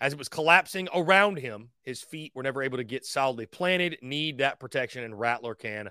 [0.03, 1.69] as it was collapsing around him.
[1.83, 5.91] His feet were never able to get solidly planted, need that protection, and Rattler can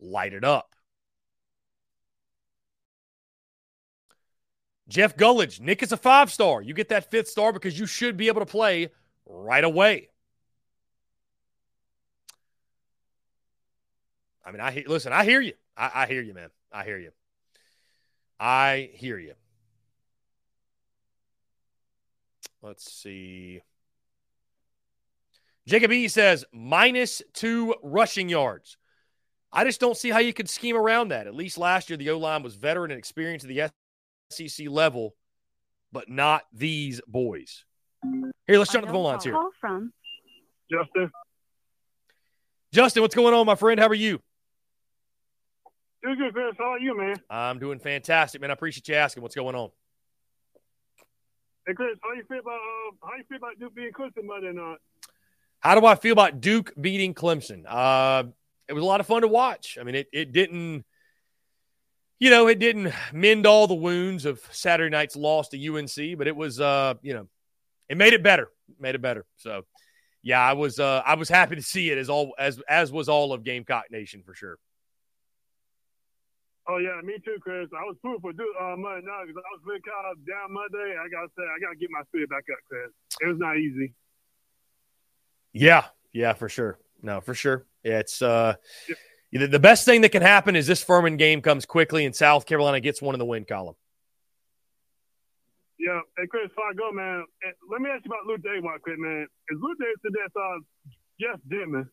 [0.00, 0.74] light it up.
[4.88, 6.62] Jeff Gullich, Nick is a five star.
[6.62, 8.88] You get that fifth star because you should be able to play
[9.26, 10.08] right away.
[14.42, 15.52] I mean, I listen, I hear you.
[15.76, 16.48] I, I hear you, man.
[16.72, 17.10] I hear you.
[18.40, 19.34] I hear you.
[22.62, 23.60] Let's see.
[25.66, 28.76] Jacob E says minus two rushing yards.
[29.52, 31.26] I just don't see how you could scheme around that.
[31.26, 33.70] At least last year, the O line was veteran and experienced at the
[34.30, 35.14] SEC level,
[35.92, 37.64] but not these boys.
[38.46, 39.32] Here, let's jump to the phone lines here.
[39.32, 39.92] Call from
[40.70, 41.10] Justin.
[42.72, 43.80] Justin, what's going on, my friend?
[43.80, 44.20] How are you?
[46.02, 46.54] Doing good, Chris.
[46.58, 47.16] How are you, man?
[47.28, 48.50] I'm doing fantastic, man.
[48.50, 49.22] I appreciate you asking.
[49.22, 49.70] What's going on?
[51.68, 54.52] Hey, Chris, how you feel about uh, how you feel about Duke being Clemson Monday
[54.52, 54.78] night?
[55.60, 57.64] How do I feel about Duke beating Clemson?
[57.68, 58.24] Uh,
[58.68, 59.76] it was a lot of fun to watch.
[59.78, 60.86] I mean, it it didn't,
[62.18, 66.26] you know, it didn't mend all the wounds of Saturday night's loss to UNC, but
[66.26, 67.28] it was, uh, you know,
[67.90, 68.48] it made it better.
[68.80, 69.26] Made it better.
[69.36, 69.66] So,
[70.22, 73.10] yeah, I was uh, I was happy to see it as all as as was
[73.10, 74.58] all of Gamecock Nation for sure.
[76.70, 77.68] Oh yeah, me too, Chris.
[77.72, 80.52] I was pulling for Duke uh, Monday night because I was really kind of down
[80.52, 80.96] Monday.
[81.00, 82.92] I gotta say, I gotta get my spirit back up, Chris.
[83.22, 83.94] It was not easy.
[85.54, 86.78] Yeah, yeah, for sure.
[87.00, 87.64] No, for sure.
[87.84, 88.56] It's uh,
[89.32, 89.46] yeah.
[89.46, 92.80] the best thing that can happen is this Furman game comes quickly and South Carolina
[92.80, 93.76] gets one in the win column.
[95.78, 97.24] Yeah, hey Chris, before I go, man,
[97.70, 99.26] let me ask you about Luke Day, quick, man.
[99.48, 100.58] Is Luke Day to that uh,
[101.18, 101.88] Jeff Dillman?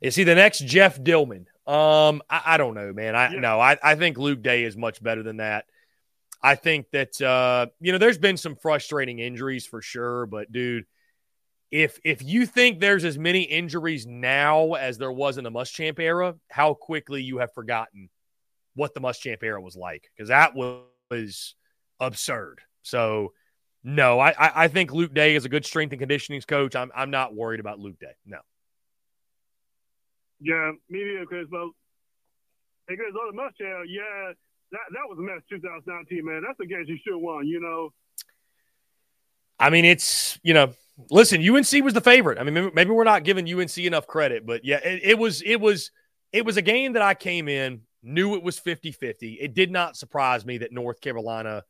[0.00, 1.46] Is he the next Jeff Dillman?
[1.66, 3.16] Um, I, I don't know, man.
[3.16, 3.40] I yeah.
[3.40, 5.64] no, I, I think Luke Day is much better than that.
[6.42, 10.84] I think that uh, you know, there's been some frustrating injuries for sure, but dude,
[11.70, 15.98] if if you think there's as many injuries now as there was in the Muschamp
[15.98, 18.10] era, how quickly you have forgotten
[18.74, 21.54] what the Muschamp era was like because that was
[21.98, 22.60] absurd.
[22.82, 23.32] So,
[23.82, 26.76] no, I, I think Luke Day is a good strength and conditioning coach.
[26.76, 28.14] I'm I'm not worried about Luke Day.
[28.24, 28.38] No.
[30.40, 31.46] Yeah, me neither, Chris.
[31.50, 31.68] But
[32.88, 34.32] hey, Chris, on the Muschamp, yeah,
[34.72, 35.42] that that was a mess.
[35.50, 36.42] 2019, man.
[36.46, 37.46] That's a game you should have won.
[37.46, 37.90] You know.
[39.58, 40.72] I mean, it's you know,
[41.10, 42.38] listen, UNC was the favorite.
[42.38, 45.42] I mean, maybe, maybe we're not giving UNC enough credit, but yeah, it, it was
[45.42, 45.90] it was
[46.32, 49.38] it was a game that I came in knew it was 50-50.
[49.40, 51.64] It did not surprise me that North Carolina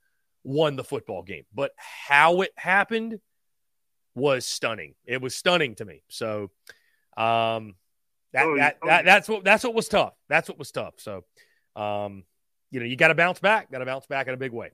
[0.44, 1.44] won the football game.
[1.54, 3.18] But how it happened
[4.14, 4.94] was stunning.
[5.06, 6.02] It was stunning to me.
[6.08, 6.50] So
[7.16, 7.74] um
[8.32, 8.86] that, oh, that, oh.
[8.86, 10.14] that that's what that's what was tough.
[10.28, 10.94] That's what was tough.
[10.98, 11.24] So
[11.74, 12.24] um
[12.70, 14.70] you know, you got to bounce back, got to bounce back in a big way.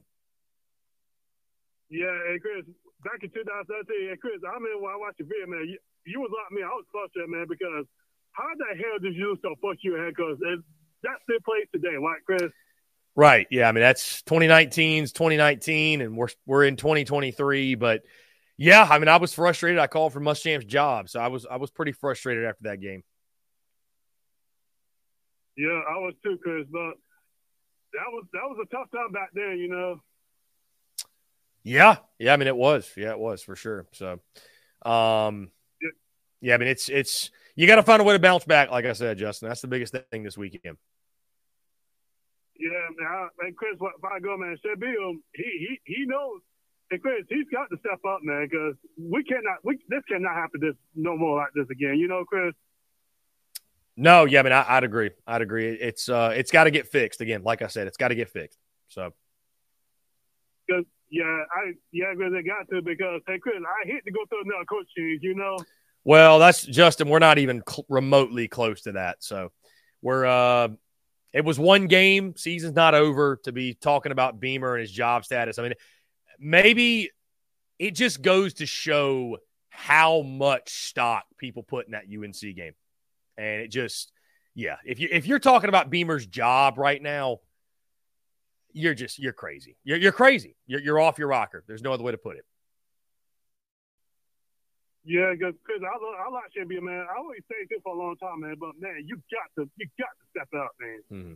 [1.91, 2.65] Yeah, and Chris,
[3.05, 6.21] back in 2013, and Chris, I mean, when I watched the video, man, you, you
[6.21, 6.65] was like me.
[6.65, 7.85] I was frustrated, man, because
[8.33, 10.15] how the hell did you so fuck you ahead?
[10.17, 10.39] Because
[11.03, 12.51] that's still place today, right, Chris?
[13.15, 13.47] Right.
[13.51, 13.69] Yeah.
[13.69, 17.75] I mean, that's 2019's 2019, and we're we're in 2023.
[17.75, 18.03] But
[18.57, 19.79] yeah, I mean, I was frustrated.
[19.79, 23.03] I called for Muschamp's job, so I was I was pretty frustrated after that game.
[25.57, 26.67] Yeah, I was too, Chris.
[26.71, 26.95] But
[27.93, 30.01] that was that was a tough time back then, you know.
[31.63, 32.33] Yeah, yeah.
[32.33, 32.91] I mean, it was.
[32.97, 33.87] Yeah, it was for sure.
[33.93, 34.19] So,
[34.85, 35.51] um,
[35.81, 35.91] yeah,
[36.41, 38.71] yeah I mean, it's it's you got to find a way to bounce back.
[38.71, 40.77] Like I said, Justin, that's the biggest thing this weekend.
[42.59, 43.09] Yeah, man.
[43.09, 46.41] I, and Chris, if I go, man, Shabil, he he he knows.
[46.91, 49.59] And Chris, he's got to step up, man, because we cannot.
[49.65, 51.99] We this cannot happen this no more like this again.
[51.99, 52.55] You know, Chris.
[53.97, 55.11] No, yeah, I mean, I, would agree.
[55.27, 55.69] I'd agree.
[55.75, 57.43] It's uh, it's got to get fixed again.
[57.43, 58.59] Like I said, it's got to get fixed.
[58.89, 59.13] So.
[60.71, 64.21] Cause yeah, I yeah, because it got to because hey, Chris, I hate to go
[64.29, 65.21] through another coach change.
[65.23, 65.59] You know.
[66.05, 67.09] Well, that's Justin.
[67.09, 69.23] We're not even cl- remotely close to that.
[69.23, 69.53] So,
[70.01, 70.69] we're uh,
[71.35, 72.35] it was one game.
[72.37, 75.59] Season's not over to be talking about Beamer and his job status.
[75.59, 75.75] I mean,
[76.39, 77.11] maybe
[77.79, 79.37] it just goes to show
[79.69, 82.73] how much stock people put in that UNC game
[83.37, 84.13] and it just
[84.55, 87.39] yeah if you if you're talking about beamer's job right now
[88.73, 92.05] you're just you're crazy you're, you're crazy you're, you're off your rocker there's no other
[92.05, 92.45] way to put it
[95.05, 97.07] yeah, because I, love, I like Shabby, man.
[97.11, 98.55] I always say this for a long time, man.
[98.59, 101.01] But man, you got to you got to step up, man.
[101.13, 101.33] Mm-hmm.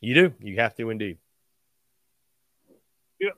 [0.00, 0.34] You do.
[0.40, 1.18] You have to indeed.
[3.18, 3.30] Yeah.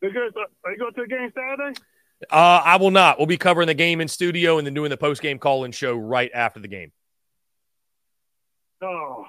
[0.00, 1.78] Because uh, are you going to the game Saturday?
[2.30, 3.18] Uh, I will not.
[3.18, 5.72] We'll be covering the game in studio and then doing the post game call in
[5.72, 6.92] show right after the game.
[8.82, 9.24] Oh,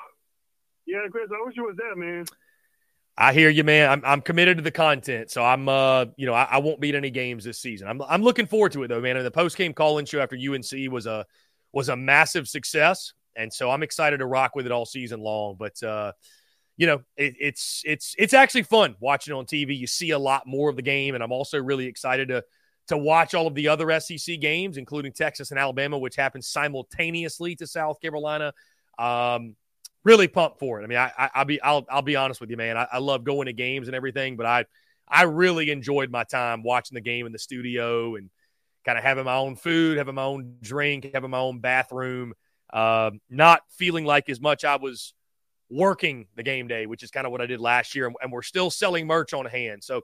[0.85, 1.29] yeah, Chris.
[1.31, 2.25] I wish you was there, man.
[3.17, 3.89] I hear you, man.
[3.89, 6.95] I'm, I'm committed to the content, so I'm uh, you know, I, I won't beat
[6.95, 7.87] any games this season.
[7.87, 9.17] I'm I'm looking forward to it though, man.
[9.17, 11.25] And the post game call in show after UNC was a
[11.73, 15.55] was a massive success, and so I'm excited to rock with it all season long.
[15.57, 16.11] But uh,
[16.77, 19.75] you know, it, it's it's it's actually fun watching on TV.
[19.75, 22.43] You see a lot more of the game, and I'm also really excited to
[22.87, 27.55] to watch all of the other SEC games, including Texas and Alabama, which happened simultaneously
[27.55, 28.53] to South Carolina.
[28.97, 29.55] Um,
[30.03, 30.83] really pumped for it.
[30.83, 32.77] I mean, I, will be I'll I'll be honest with you, man.
[32.77, 34.65] I, I, love going to games and everything, but I
[35.07, 38.29] I really enjoyed my time watching the game in the studio and
[38.85, 42.33] kind of having my own food, having my own drink, having my own bathroom.
[42.71, 45.13] Uh, not feeling like as much I was
[45.69, 48.31] working the game day, which is kind of what I did last year, and, and
[48.31, 49.83] we're still selling merch on hand.
[49.83, 50.01] So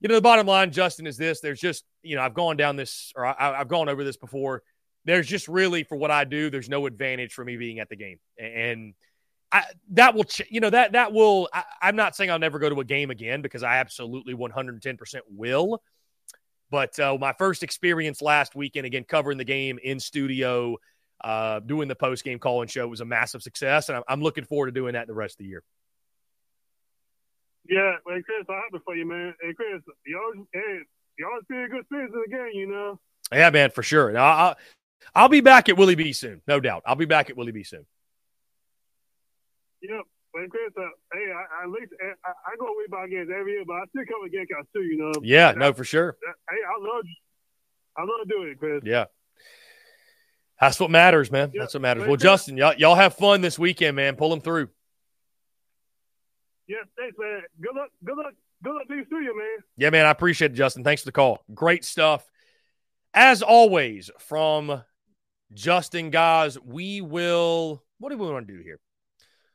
[0.00, 2.76] you know, the bottom line, Justin, is this: there's just, you know, I've gone down
[2.76, 4.62] this, or I, have gone over this before.
[5.04, 7.96] There's just really, for what I do, there's no advantage for me being at the
[7.96, 8.94] game, and
[9.52, 11.48] I, that will, you know, that that will.
[11.52, 14.96] I, I'm not saying I'll never go to a game again because I absolutely 110
[14.96, 15.82] percent will.
[16.70, 20.76] But uh, my first experience last weekend, again, covering the game in studio,
[21.22, 24.20] uh, doing the post game call and show was a massive success, and I'm, I'm
[24.20, 25.62] looking forward to doing that the rest of the year.
[27.68, 29.34] Yeah, man, Chris, I'm happy for you, man.
[29.40, 30.78] Hey, Chris, you always, hey,
[31.18, 33.00] you always a good citizen again, you know.
[33.32, 34.12] Yeah, man, for sure.
[34.12, 34.56] Now, I'll,
[35.14, 36.82] I'll be back at Willie B soon, no doubt.
[36.86, 37.86] I'll be back at Willie B soon.
[39.82, 40.02] Yep.
[40.34, 40.82] Man, Chris, uh,
[41.14, 43.84] hey, I, at least eh, I, I go away by games every year, but I
[43.88, 45.12] still come to Gamecocks too, you know.
[45.22, 46.16] Yeah, no, for sure.
[46.50, 47.04] Hey, I love,
[47.96, 48.82] I love doing it, Chris.
[48.84, 49.06] Yeah.
[50.60, 51.52] That's what matters, man.
[51.54, 52.06] That's what matters.
[52.06, 54.16] well, Justin, y'all, y'all have fun this weekend, man.
[54.16, 54.68] Pull them through.
[56.68, 57.42] Yeah, thanks, man.
[57.60, 57.90] Good luck.
[58.04, 58.34] Good luck.
[58.62, 59.58] Good luck to you, studio, man.
[59.76, 60.06] Yeah, man.
[60.06, 60.82] I appreciate it, Justin.
[60.82, 61.40] Thanks for the call.
[61.54, 62.24] Great stuff.
[63.14, 64.82] As always, from
[65.52, 67.82] Justin, guys, we will.
[67.98, 68.80] What do we want to do here?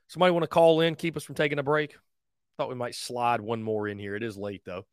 [0.08, 1.96] Somebody want to call in, keep us from taking a break?
[2.58, 4.16] Thought we might slide one more in here.
[4.16, 4.86] It is late though.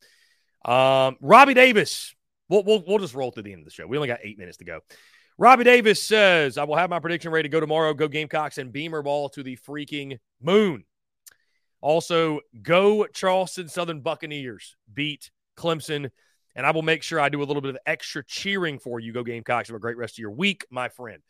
[0.65, 2.15] Um, Robbie Davis.
[2.49, 3.87] We'll, we'll, we'll just roll to the end of the show.
[3.87, 4.81] We only got eight minutes to go.
[5.37, 7.93] Robbie Davis says, I will have my prediction ready to go tomorrow.
[7.95, 10.85] Go Gamecocks and Beamer ball to the freaking moon.
[11.81, 16.11] Also, go Charleston Southern Buccaneers beat Clemson.
[16.57, 19.13] And I will make sure I do a little bit of extra cheering for you.
[19.13, 19.69] Go Gamecocks.
[19.69, 21.23] Have a great rest of your week, my friend.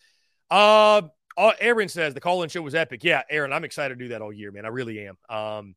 [0.50, 1.02] Uh,
[1.36, 3.04] uh Aaron says the call in show was epic.
[3.04, 4.64] Yeah, Aaron, I'm excited to do that all year, man.
[4.64, 5.18] I really am.
[5.28, 5.74] Um,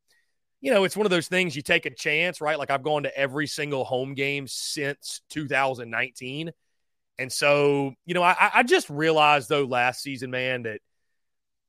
[0.62, 2.58] you know, it's one of those things you take a chance, right?
[2.58, 6.52] Like I've gone to every single home game since 2019.
[7.18, 10.80] And so, you know, I, I just realized though last season, man, that,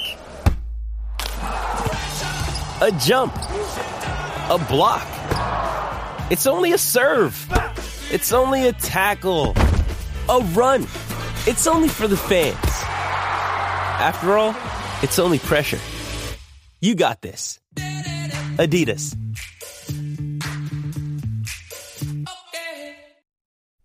[1.41, 5.07] a jump, a block.
[6.30, 7.49] It's only a serve.
[8.11, 9.55] It's only a tackle,
[10.28, 10.82] a run.
[11.47, 12.57] It's only for the fans.
[12.64, 14.57] After all,
[15.03, 15.78] it's only pressure.
[16.80, 17.61] You got this.
[17.76, 19.16] Adidas.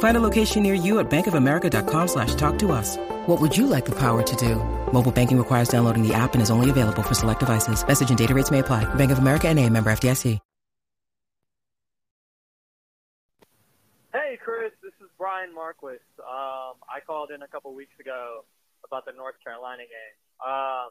[0.00, 2.98] Find a location near you at bankofamerica.com slash talk to us.
[3.26, 4.56] What would you like the power to do?
[4.92, 7.86] Mobile banking requires downloading the app and is only available for select devices.
[7.86, 8.84] Message and data rates may apply.
[8.94, 10.38] Bank of America and a member FDIC.
[14.12, 16.02] Hey, Chris, this is Brian Marquis.
[16.18, 18.44] Um, I called in a couple weeks ago
[18.84, 20.16] about the North Carolina game.
[20.42, 20.90] Um,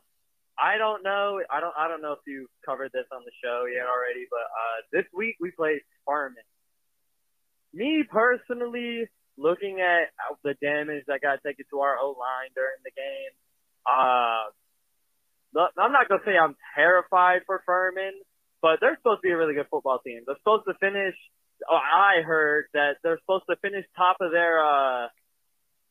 [0.59, 1.41] I don't know.
[1.49, 1.73] I don't.
[1.77, 5.05] I don't know if you covered this on the show yet already, but uh, this
[5.15, 6.43] week we played Furman.
[7.73, 9.05] Me personally,
[9.37, 10.09] looking at
[10.43, 13.33] the damage that got taken to our O line during the game,
[13.85, 14.49] uh,
[15.77, 18.13] I'm not gonna say I'm terrified for Furman,
[18.61, 20.21] but they're supposed to be a really good football team.
[20.25, 21.15] They're supposed to finish.
[21.69, 25.07] Oh, I heard that they're supposed to finish top of their uh,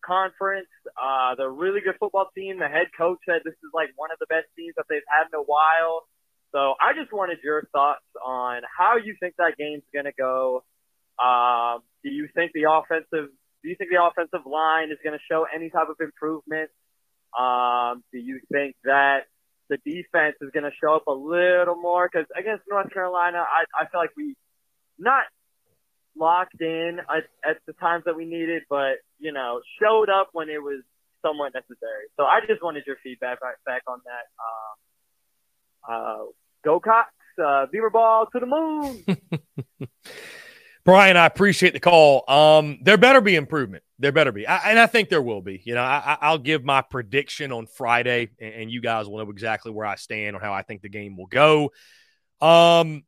[0.04, 0.68] conference.
[0.96, 2.58] Uh, they're a really good football team.
[2.58, 5.28] The head coach said this is like one of the best teams that they've had
[5.32, 6.08] in a while.
[6.52, 10.64] So I just wanted your thoughts on how you think that game's to go.
[11.22, 13.30] Um, do you think the offensive
[13.62, 16.70] do you think the offensive line is going to show any type of improvement?
[17.36, 19.26] Um, do you think that
[19.68, 22.08] the defense is going to show up a little more?
[22.10, 24.36] Because against North Carolina, I, I feel like we
[24.98, 25.24] not
[26.16, 30.48] locked in at, at the times that we needed, but you know, showed up when
[30.48, 30.82] it was
[31.22, 32.06] somewhat necessary.
[32.16, 34.24] So I just wanted your feedback back, back on that.
[35.90, 36.24] Um, uh,
[36.64, 37.12] go Cocks,
[37.44, 39.04] uh, Beamer ball to the moon.
[40.84, 42.28] Brian, I appreciate the call.
[42.30, 43.82] Um, there better be improvement.
[43.98, 45.60] There better be, I, and I think there will be.
[45.64, 49.30] You know, I, will give my prediction on Friday, and, and, you guys will know
[49.30, 51.72] exactly where I stand on how I think the game will go.
[52.40, 53.02] Um,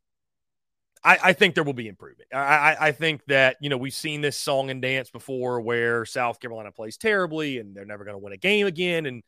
[1.03, 2.29] I, I think there will be improvement.
[2.33, 6.39] I, I, think that you know we've seen this song and dance before, where South
[6.39, 9.23] Carolina plays terribly, and they're never going to win a game again, and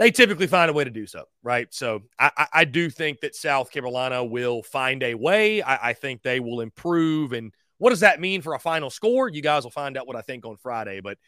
[0.00, 1.68] they typically find a way to do so, right?
[1.74, 5.60] So I, I do think that South Carolina will find a way.
[5.60, 7.34] I, I, think they will improve.
[7.34, 9.28] And what does that mean for a final score?
[9.28, 11.00] You guys will find out what I think on Friday.
[11.00, 11.18] But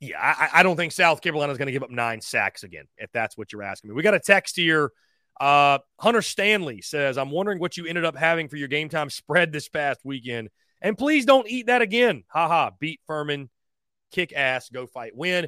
[0.00, 2.86] yeah, I, I don't think South Carolina is going to give up nine sacks again,
[2.96, 3.94] if that's what you're asking me.
[3.94, 4.90] We got a text here.
[5.40, 9.10] Uh, Hunter Stanley says, I'm wondering what you ended up having for your game time
[9.10, 10.48] spread this past weekend.
[10.82, 12.24] And please don't eat that again.
[12.26, 13.48] Haha, beat Furman,
[14.10, 15.46] kick ass, go fight, win.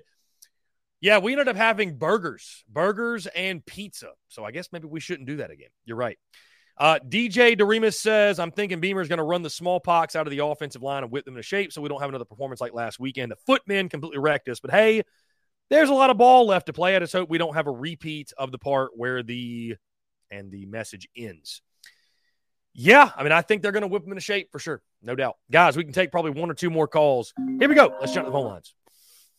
[1.01, 4.11] Yeah, we ended up having burgers, burgers and pizza.
[4.29, 5.71] So I guess maybe we shouldn't do that again.
[5.85, 6.19] You're right.
[6.77, 10.45] Uh, DJ Doremus says, I'm thinking Beamer's going to run the smallpox out of the
[10.45, 12.99] offensive line and whip them into shape so we don't have another performance like last
[12.99, 13.31] weekend.
[13.33, 14.61] The footmen completely wrecked us.
[14.61, 15.03] But hey,
[15.69, 16.97] there's a lot of ball left to play.
[16.97, 19.77] I just hope we don't have a repeat of the part where the
[20.31, 21.63] and the message ends.
[22.73, 24.81] Yeah, I mean, I think they're going to whip them into shape for sure.
[25.03, 25.37] No doubt.
[25.51, 27.35] Guys, we can take probably one or two more calls.
[27.59, 27.95] Here we go.
[28.01, 28.75] Let's jump to the phone lines.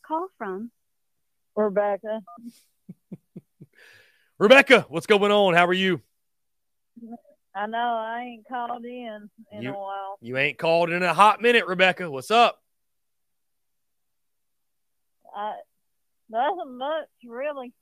[0.05, 0.69] Call from
[1.55, 2.21] Rebecca.
[4.39, 5.53] Rebecca, what's going on?
[5.53, 6.01] How are you?
[7.53, 10.17] I know I ain't called in in you, a while.
[10.21, 12.09] You ain't called in a hot minute, Rebecca.
[12.09, 12.61] What's up?
[15.35, 15.55] I,
[16.29, 17.73] nothing much, really.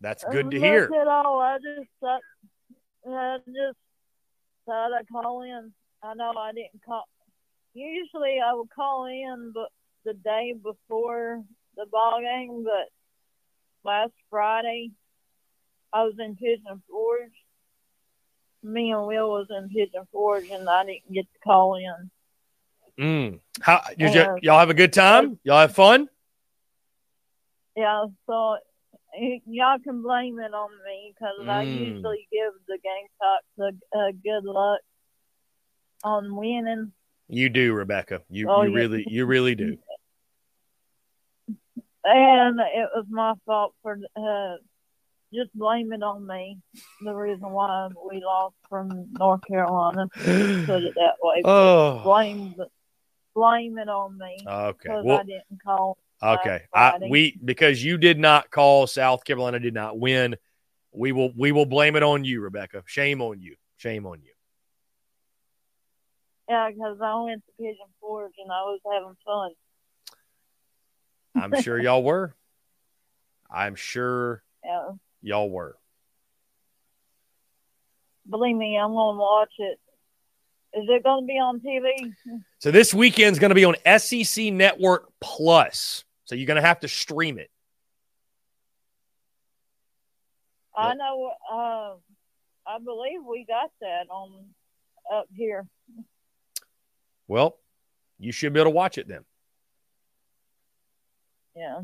[0.00, 0.90] That's good to hear.
[1.00, 1.40] At all.
[1.40, 2.18] I just, uh,
[3.08, 3.78] I, I just
[4.66, 5.72] thought I'd call in.
[6.02, 7.04] I know I didn't call.
[7.74, 9.68] Usually I would call in, but
[10.04, 11.42] the day before
[11.76, 12.88] the ball game, but
[13.88, 14.90] last Friday
[15.92, 17.32] I was in Pigeon Forge.
[18.62, 22.10] Me and Will was in Pigeon Forge, and I didn't get to call in.
[23.02, 23.40] Mm.
[23.62, 24.08] How you,
[24.42, 25.38] y'all have a good time?
[25.44, 26.08] Y'all have fun?
[27.76, 28.04] Yeah.
[28.26, 28.56] So
[29.18, 31.74] y- y'all can blame it on me because I Mm.
[31.94, 34.80] usually give the Gamecocks a, a good luck
[36.04, 36.92] on winning.
[37.28, 38.22] You do, Rebecca.
[38.28, 38.76] You Oh, you yeah.
[38.76, 39.78] really you really do.
[42.04, 44.56] And it was my fault for uh,
[45.32, 46.58] just blame it on me.
[47.02, 51.42] The reason why we lost from North Carolina, put it that way.
[51.44, 52.00] Oh.
[52.02, 52.54] Blame
[53.34, 54.38] blame it on me.
[54.46, 54.88] Okay.
[55.02, 55.98] Well- I didn't call.
[56.22, 56.62] Okay.
[56.74, 60.36] I, we because you did not call South Carolina did not win.
[60.92, 62.82] We will we will blame it on you, Rebecca.
[62.84, 63.56] Shame on you.
[63.78, 64.32] Shame on you.
[66.48, 69.52] Yeah, because I went to Pigeon Forge and I was having fun.
[71.34, 72.34] I'm sure y'all were.
[73.50, 74.92] I'm sure Yeah.
[75.22, 75.76] y'all were.
[78.28, 79.78] Believe me, I'm gonna watch it.
[80.72, 82.14] Is it gonna be on TV?
[82.58, 86.04] So this weekend's going to be on SEC Network Plus.
[86.26, 87.50] So you're going to have to stream it.
[90.76, 91.32] I know.
[91.50, 91.94] Uh,
[92.70, 94.30] I believe we got that on
[95.12, 95.66] up here.
[97.26, 97.58] Well,
[98.18, 99.24] you should be able to watch it then.
[101.54, 101.80] Yeah.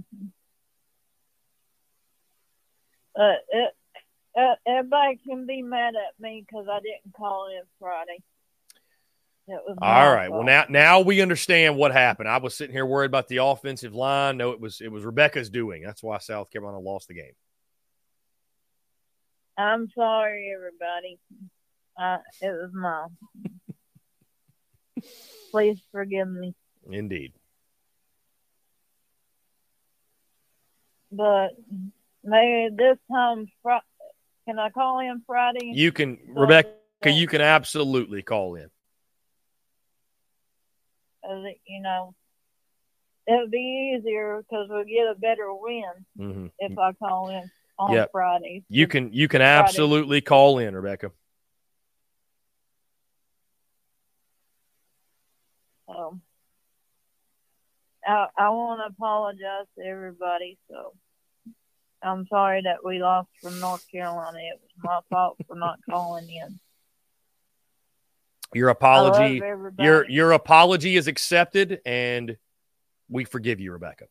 [3.19, 3.75] Uh, it,
[4.39, 8.23] uh, everybody can be mad at me because I didn't call in Friday.
[9.49, 10.31] It was my All right.
[10.31, 12.29] Well, now now we understand what happened.
[12.29, 14.37] I was sitting here worried about the offensive line.
[14.37, 15.83] No, it was it was Rebecca's doing.
[15.83, 17.33] That's why South Carolina lost the game.
[19.57, 21.19] I'm sorry, everybody.
[21.99, 23.07] Uh, it was my.
[25.53, 26.55] Please forgive me.
[26.91, 27.33] Indeed.
[31.13, 31.51] But
[32.25, 33.81] maybe this time, Fri-
[34.47, 35.73] can I call in Friday?
[35.75, 36.71] You can Rebecca,
[37.05, 38.71] you can absolutely call in.
[41.67, 42.15] You know,
[43.27, 46.53] it would be easier because we'll get a better win Mhm.
[46.59, 48.13] if I call in on Yep.
[48.13, 48.65] Friday.
[48.69, 49.59] You can you can Friday.
[49.59, 51.13] absolutely call in, Rebecca.
[55.87, 56.21] So
[58.07, 60.59] I, I want to apologize to everybody.
[60.71, 60.93] So
[62.03, 64.39] I'm sorry that we lost from North Carolina.
[64.39, 66.61] It was my fault for not calling in.
[68.55, 69.43] Your apology
[69.79, 72.37] your your apology is accepted and
[73.09, 74.07] we forgive you, Rebecca.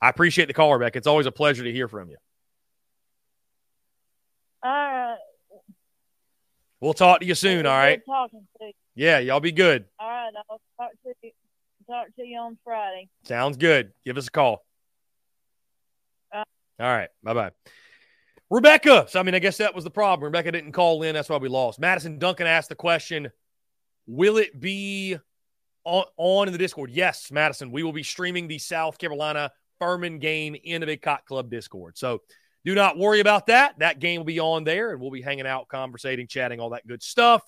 [0.00, 0.98] I appreciate the call, Rebecca.
[0.98, 2.16] It's always a pleasure to hear from you.
[4.62, 5.16] All right.
[6.80, 8.00] We'll talk to you soon, all right?
[8.06, 8.72] Talking to you.
[8.94, 9.86] Yeah, y'all be good.
[9.98, 10.30] All right.
[10.48, 11.30] I'll talk to you,
[11.88, 13.08] talk to you on Friday.
[13.24, 13.92] Sounds good.
[14.04, 14.64] Give us a call.
[16.32, 16.44] Uh,
[16.80, 17.08] All right.
[17.22, 17.50] Bye bye.
[18.50, 19.06] Rebecca.
[19.08, 20.24] So, I mean, I guess that was the problem.
[20.24, 21.14] Rebecca didn't call in.
[21.14, 21.78] That's why we lost.
[21.78, 23.30] Madison Duncan asked the question
[24.06, 25.18] Will it be
[25.84, 26.90] on, on in the Discord?
[26.90, 27.70] Yes, Madison.
[27.70, 31.98] We will be streaming the South Carolina Furman game in the Big Cock Club Discord.
[31.98, 32.22] So,
[32.64, 33.78] do not worry about that.
[33.78, 36.86] That game will be on there, and we'll be hanging out, conversating, chatting, all that
[36.86, 37.42] good stuff.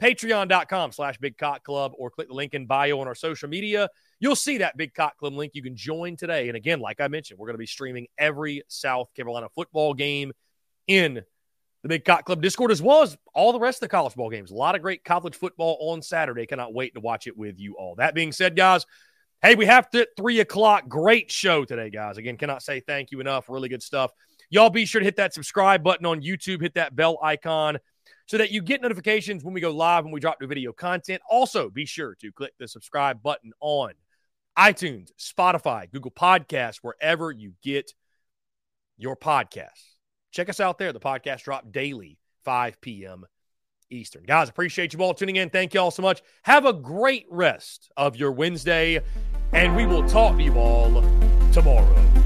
[0.00, 3.88] Patreon.com slash Big Cock Club or click the link in bio on our social media.
[4.20, 5.52] You'll see that Big Cock Club link.
[5.54, 6.48] You can join today.
[6.48, 10.32] And again, like I mentioned, we're going to be streaming every South Carolina football game
[10.86, 11.22] in
[11.82, 14.28] the Big Cock Club Discord, as well as all the rest of the college ball
[14.28, 14.50] games.
[14.50, 16.46] A lot of great college football on Saturday.
[16.46, 17.94] Cannot wait to watch it with you all.
[17.94, 18.84] That being said, guys,
[19.40, 20.88] hey, we have to three o'clock.
[20.88, 22.18] Great show today, guys.
[22.18, 23.48] Again, cannot say thank you enough.
[23.48, 24.10] Really good stuff.
[24.50, 27.78] Y'all be sure to hit that subscribe button on YouTube, hit that bell icon
[28.26, 31.22] so that you get notifications when we go live and we drop new video content.
[31.30, 33.92] Also, be sure to click the subscribe button on
[34.58, 37.92] iTunes, Spotify, Google Podcasts, wherever you get
[38.96, 39.94] your podcasts.
[40.32, 40.92] Check us out there.
[40.92, 43.24] The podcast drop daily, 5 p.m.
[43.90, 44.24] Eastern.
[44.24, 45.50] Guys, appreciate you all tuning in.
[45.50, 46.22] Thank you all so much.
[46.42, 49.00] Have a great rest of your Wednesday,
[49.52, 51.02] and we will talk to you all
[51.52, 52.25] tomorrow.